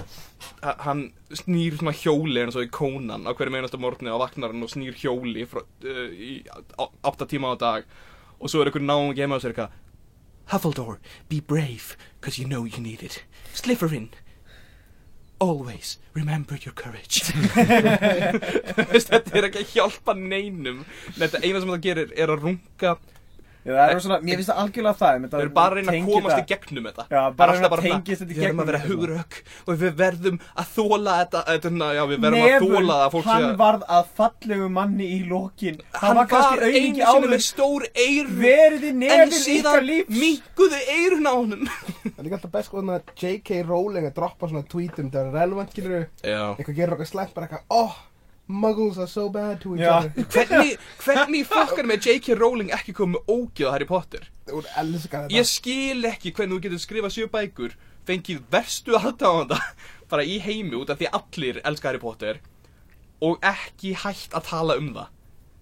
[0.65, 1.03] ha- hann
[1.43, 4.97] snýr svona hjóli eins og í kónan á hverju einasta morgni á vaknarinn og snýr
[4.97, 7.85] hjóli frá, uh, í á- átta tíma á dag.
[8.41, 9.77] Og svo er einhver náungi heima og sér eitthvað
[10.49, 10.97] Huffledore,
[11.29, 13.23] be brave, cause you know you need it.
[13.53, 14.09] Slytherin,
[15.39, 17.21] always remember your courage.
[19.09, 20.83] Þetta er ekki að hjálpa neinum.
[21.17, 22.95] Þetta eina sem það gerir er að runga.
[23.69, 25.89] Já, það er svona, mér finnst það algjörlega það einmitt, Þeir eru bara að reyna
[25.89, 27.03] að tengja komast í gegnum þetta.
[27.09, 29.79] Já, bara alltaf reyna að tengist þetta í Við verðum gegnum að vera hugrök og
[29.83, 31.39] við verðum að þóla þetta.
[31.99, 33.55] já, við verðum að þóla það að fólk hann að...
[33.61, 38.35] varð að fallegu manni í lokin Hann var einu sinni með stór eyru.
[38.39, 41.63] Verið í En nefið ykkar síðan lífs minguðu eyrun á honum.
[42.03, 43.63] Það er líka alltaf best sko að J.K.
[43.67, 45.73] Rowling að droppa svona tweetum Það er relevant,
[48.49, 49.91] muggles are so bad to each Já.
[49.99, 52.37] other Hvernig, hvernig fokkar með J.K.
[52.39, 54.25] Rowling ekki komið með ógjöð á Harry Potter?
[54.49, 57.77] Þú elskar þetta Ég skil ekki hvernig þú getur skrifað sjö bækur
[58.09, 59.59] fengið verstu aðdáðanda
[60.11, 62.41] bara í heimi út af því allir elska Harry Potter
[63.21, 65.15] og ekki hægt að tala um það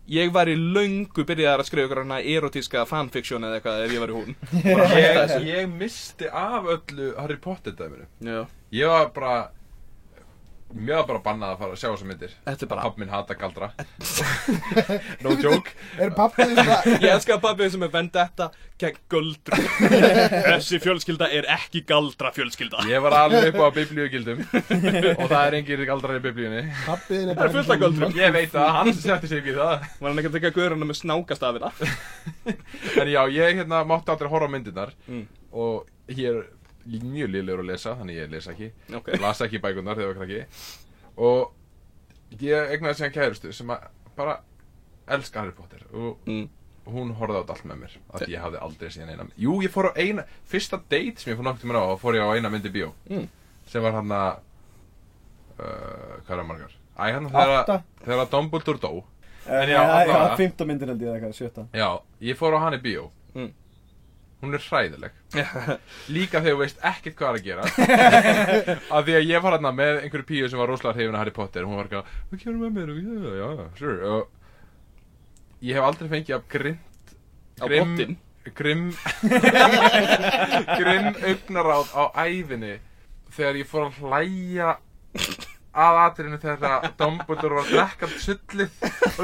[0.08, 4.16] Ég væri löngu byrjaðar að skrifa ykkur hana erotíska fanfiction eða eitthvað ef ég væri
[4.16, 9.10] hún Bara hætta ég, þessu ég misti af öllu Harry Potter dæminu Já, Ég var
[9.18, 9.34] bara
[10.76, 12.32] Mér var bara bannað að fara að sjá þessar myndir.
[12.46, 13.70] Þetta er bara- Papp minn hata galdra.
[15.24, 15.72] No joke.
[16.02, 18.50] Er pappið þetta Ég elska pappið sem er vendetta
[18.82, 19.58] gegn göldru
[20.48, 22.84] Þessi fjölskylda er ekki galdra fjölskylda.
[22.92, 24.44] Ég var alveg upp á biblíugildum.
[24.44, 26.66] Og það er engir galdrar í biblíunni.
[26.86, 28.16] Pappið er Það er fullt af göldrum.
[28.20, 29.88] Ég veit það, hann setti sig ekki í það.
[30.04, 31.72] Var hann ekki að tekja guðurinn með snákastafina?
[33.02, 34.94] En já, ég hérna mátti aldrei horfa á myndirnar.
[35.08, 35.26] Mm.
[35.58, 36.44] Og ég er
[36.88, 38.70] mjög liðlegur að lesa Þannig ég lesa ekki
[39.00, 39.10] Ok.
[39.24, 40.44] Las ekki bækurnar þegar ég var krakki
[41.28, 44.38] Og ég egnaði síðan kærustu Sem að bara
[45.18, 46.46] elska Harry Potter Og mm.
[46.94, 49.90] hún horfði á allt með mér Að ég hafði aldrei síðan eina Jú, ég fór
[49.92, 52.94] á eina Fyrsta date sem ég fór mér á Fór ég á eina myndi bíó
[53.10, 53.28] Mm.
[53.68, 54.40] Sem var hann að
[55.60, 56.74] uh, Hvað er það margar?
[56.98, 58.92] Æ, hann þegar þegar Dumbledore dó
[59.48, 60.36] En já, já, allavega.
[60.42, 61.90] 15 myndir held ég eða eitthvað, sjötta Já,
[62.28, 63.52] ég fór á hann í bíó Mm.
[64.38, 65.16] Hún er hræðileg
[66.14, 67.64] Líka þegar þú veist ekkert hvað er að gera
[68.96, 71.34] Af því að ég var hérna með einhverju píu sem var rosalega hrifin af Harry
[71.34, 72.94] Potter Hún var ekki að, hvað kemur með mér?
[72.94, 72.98] Og
[73.40, 77.16] Já, já, sure Og ég hef aldrei fengið grimt
[77.58, 78.18] Á pottinn?
[78.58, 78.92] Grimm
[80.80, 82.76] Grimm augnaráð á ævinni
[83.34, 84.78] Þegar ég fór að hlæja
[85.78, 88.72] að atrinu þegar að Dumbledore var drekkand sullið.
[89.14, 89.22] Og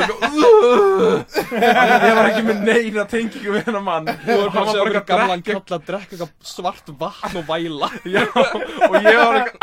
[1.64, 4.12] að ég var ekki með neina tengingu við hennar mann.
[4.14, 7.89] Og að hann var bara gamlan að drekka kall að drekka svart vatn og væla.
[8.04, 9.58] Já, og ég var ekki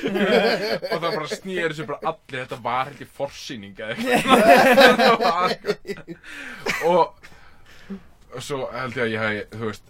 [0.00, 5.50] og það bara snýri sér bara allir þetta var ég forsýning Það
[6.88, 7.02] og
[8.34, 9.88] og svo held ég að ég hef þú veist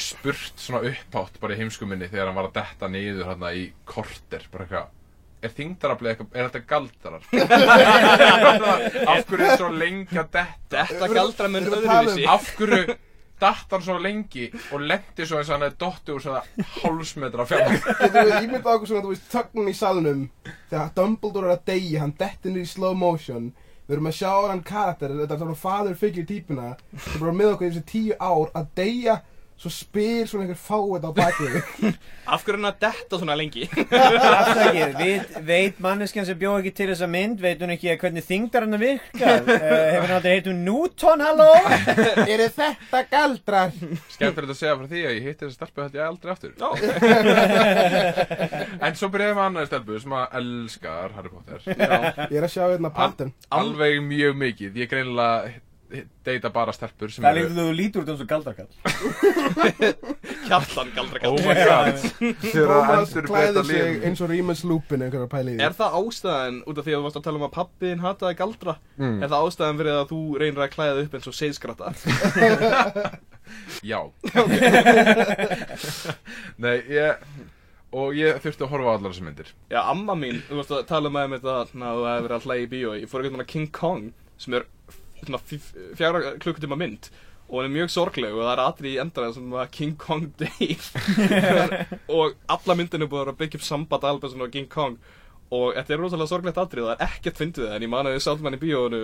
[0.00, 4.46] spurt svona upphátt bara í heimskuminni þegar hann var að detta niður hérna í korter
[4.52, 4.99] bara eitthvað
[5.42, 7.20] er þingdarafli eitthvað, er þetta galdrar
[9.12, 10.84] af hverju er svo lengi að detta?
[10.90, 12.26] Þetta galdra um- öðruvísi.
[12.28, 12.96] af hverju
[13.40, 16.42] datt hann svo lengi og lendi svo eins og hann hefði dotti úr svona
[16.82, 17.72] hálfsmetra fjall?
[17.72, 20.22] Getur við ímyndað okkur svona, þú veist, þögnin í salnum
[20.70, 23.48] Þegar Dumbledore er að deyja, hann dettinur í slow motion.
[23.88, 27.54] Við erum að sjá hann karakter, þetta er svona father figure típuna Sem bara með
[27.54, 29.16] okkur í þessi tíu ár að deyja
[29.60, 31.56] svo spyr svona einhver fáið á bakið.
[32.30, 33.66] Af hverju er hann að detta svona lengi?
[33.68, 38.64] Afsakið, veit, veit manneskjan sem bjóð ekki til þessa mynd, veit hún ekki hvernig þingdar
[38.64, 39.42] hann virkar?
[39.44, 39.50] Uh,
[39.92, 41.48] hefur hann aldrei heit hún Newton, halló?
[42.32, 43.76] Eru þetta galdrar?
[44.14, 46.68] Skemmtilegt að segja frá því að ég hitti þessa stelpu held ég aldrei aftur Já.
[48.80, 52.62] En svo byrjaði með annar stelpu sem að elskar Harry Potter Ég er að sjá
[52.64, 53.34] hérna partin.
[53.52, 55.58] Alveg mjög mikið Ég greinilega
[56.24, 58.70] deyta bara stelpur sem Það lítur þú lítur út um svo galdrakall.
[60.50, 61.96] Kjartan galdra Oh my god
[62.42, 65.62] Þegar að Thomas endur sig lífum eins og Remus Lupin einhverja pæli í því.
[65.66, 68.34] Er það ástæðan, út af því að þú varst að tala um að pappiðin hataði
[68.42, 69.18] galdra, Mm.
[69.24, 71.86] er það ástæðan fyrir að þú reynir að klæða upp eins og seiðskratta?
[73.90, 74.00] Já
[76.60, 77.16] Nei, ég
[77.90, 80.84] Og ég þurfti að horfa á allar þessar myndir Já, amma mín, þú varst að
[80.90, 83.40] tala með um þetta, na, þú hefði verið að hlæja í bíó, ég fór ekki
[83.40, 84.04] með King Kong,
[84.38, 84.64] sem er
[85.98, 87.02] fjara klukkutíma mynd,
[87.48, 90.24] og hún er mjög sorgleg og það er atrið í endaræðin sem að King Kong
[90.40, 90.82] deyr.
[92.20, 94.94] Og alla myndin er búin að byggja upp samband alveg svona King Kong
[95.50, 98.06] og þetta er rosalega sorglegt atrið og það er ekkert fyndið það en ég man
[98.06, 99.00] að við sátum hann í bíóinu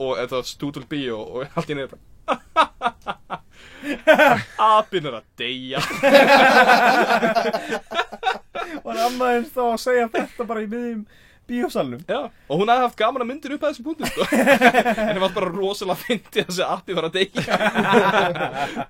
[0.00, 2.00] og þetta var stúdul bíó og allt í bara
[4.60, 5.80] Apinn er að deyja.
[8.84, 11.02] Var amma eins þá að segja þetta bara í miðjum
[11.50, 12.02] bíósalnum?
[12.08, 14.22] Já, og hún hafði haft gaman að myndir upp að þessum punktum sko.
[15.06, 17.40] en það var bara rosalega fyndið að þessi appi var að deyja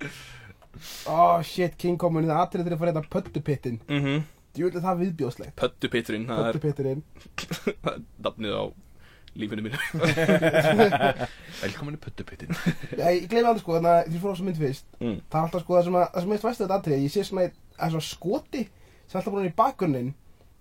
[1.10, 3.80] Oh shit, King Common, það atrið til að fara hérna pöttupittin.
[3.88, 4.22] mm -hmm.
[4.58, 5.54] Ég að það er viðbjóðslegt.
[5.60, 7.02] Pöttupitturinn, það er Pöttupitturinn.
[8.24, 8.64] nafnið á
[9.38, 9.78] lífinu mínu
[11.60, 12.50] Velkomin í puttupittin
[12.98, 14.86] Já, ég gleymi aldrei sko, þannig að því fór á þessu mynd fyrst.
[15.00, 15.20] Mm.
[15.30, 17.24] Það er alltaf sko það sem að, það sem er veist þetta atrið, ég sé
[17.28, 20.10] svona, að það er svona skoti sem er alltaf búin í bakgrunnin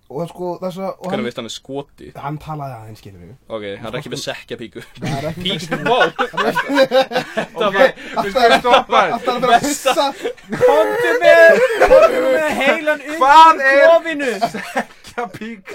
[0.10, 3.22] og sko, er svo, og Hvernig hann, veist hann er skoti hann talaði aðeins, skilur
[3.22, 3.34] við.
[3.50, 4.82] Ok, hann er ekki með sekja píku.
[5.04, 6.08] Það er ekki Pík, wow
[7.70, 10.06] Ok, við skulum stoppa Alltaf að vera að pissa
[10.50, 14.32] Komdu með, komdu með heilan er- klofinu.
[15.10, 15.72] Kja pík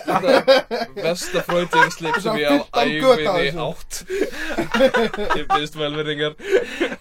[0.99, 3.64] Besta fröytið slip sem ég á Svona 15 göt á æfinni þessu.
[3.64, 3.93] átt.
[5.39, 6.35] Ég byrðist velverðingar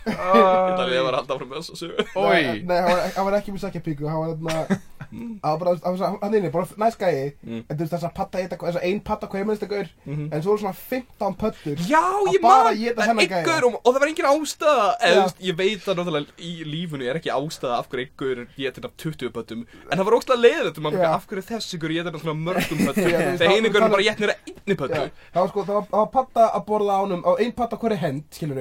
[0.06, 2.08] Þetta Æ, lefar alltaf frá með þessu sögu.
[2.20, 4.80] Oi Nei, hann var, var ekki með sækjapíku, hann var þarna
[5.44, 5.74] Hann bara,
[6.24, 7.64] hann inni, bara næst gæi Mm.
[7.70, 10.30] En þú veist þess að patta eitthvað, þess að ein patta hvað heimilist eitthvað Mhm.
[10.34, 12.02] En svo voru svona 15 pöttur Já,
[12.34, 12.74] ég man, er
[13.44, 14.88] ykkur og, það var engin ástæða.
[15.10, 18.92] Eða, Ég veit að náttúrulega í lífunu er ekki ástæða af hverju ykkur getur af
[18.98, 19.66] 20 pöttum.
[19.92, 20.72] En það var ógstlega leiðið
[21.14, 24.76] af hverju þess ykkur getur svona mörgum veist, Þegar ykkur þá- bara getnir að einni
[24.80, 25.04] pöttu
[25.34, 28.24] það var sko, það var, patta að borða á honum á ein patta hverju hend,
[28.32, 28.56] skilur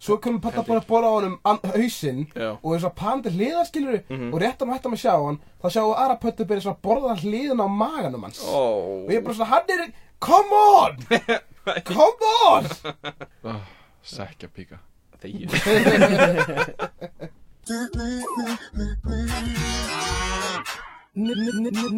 [0.00, 2.22] Svo komum patta bara að borða á honum an- hausinn.
[2.64, 4.30] Og þess að pandir hliðar, skilur við Mhm.
[4.34, 6.84] Og rétt að hættum að sjá hann Þá sjáum við aðra pöttu byrja svona að
[6.88, 8.64] borða hliðina á maganum hans Ó,
[9.04, 10.92] Og ég er bara svona, hann er, come on,
[11.84, 12.64] come on
[13.44, 13.60] Oh,
[14.02, 14.78] Sekja píka
[15.20, 15.52] þegið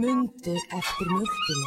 [0.03, 1.61] Mundu eftir mjölkinu.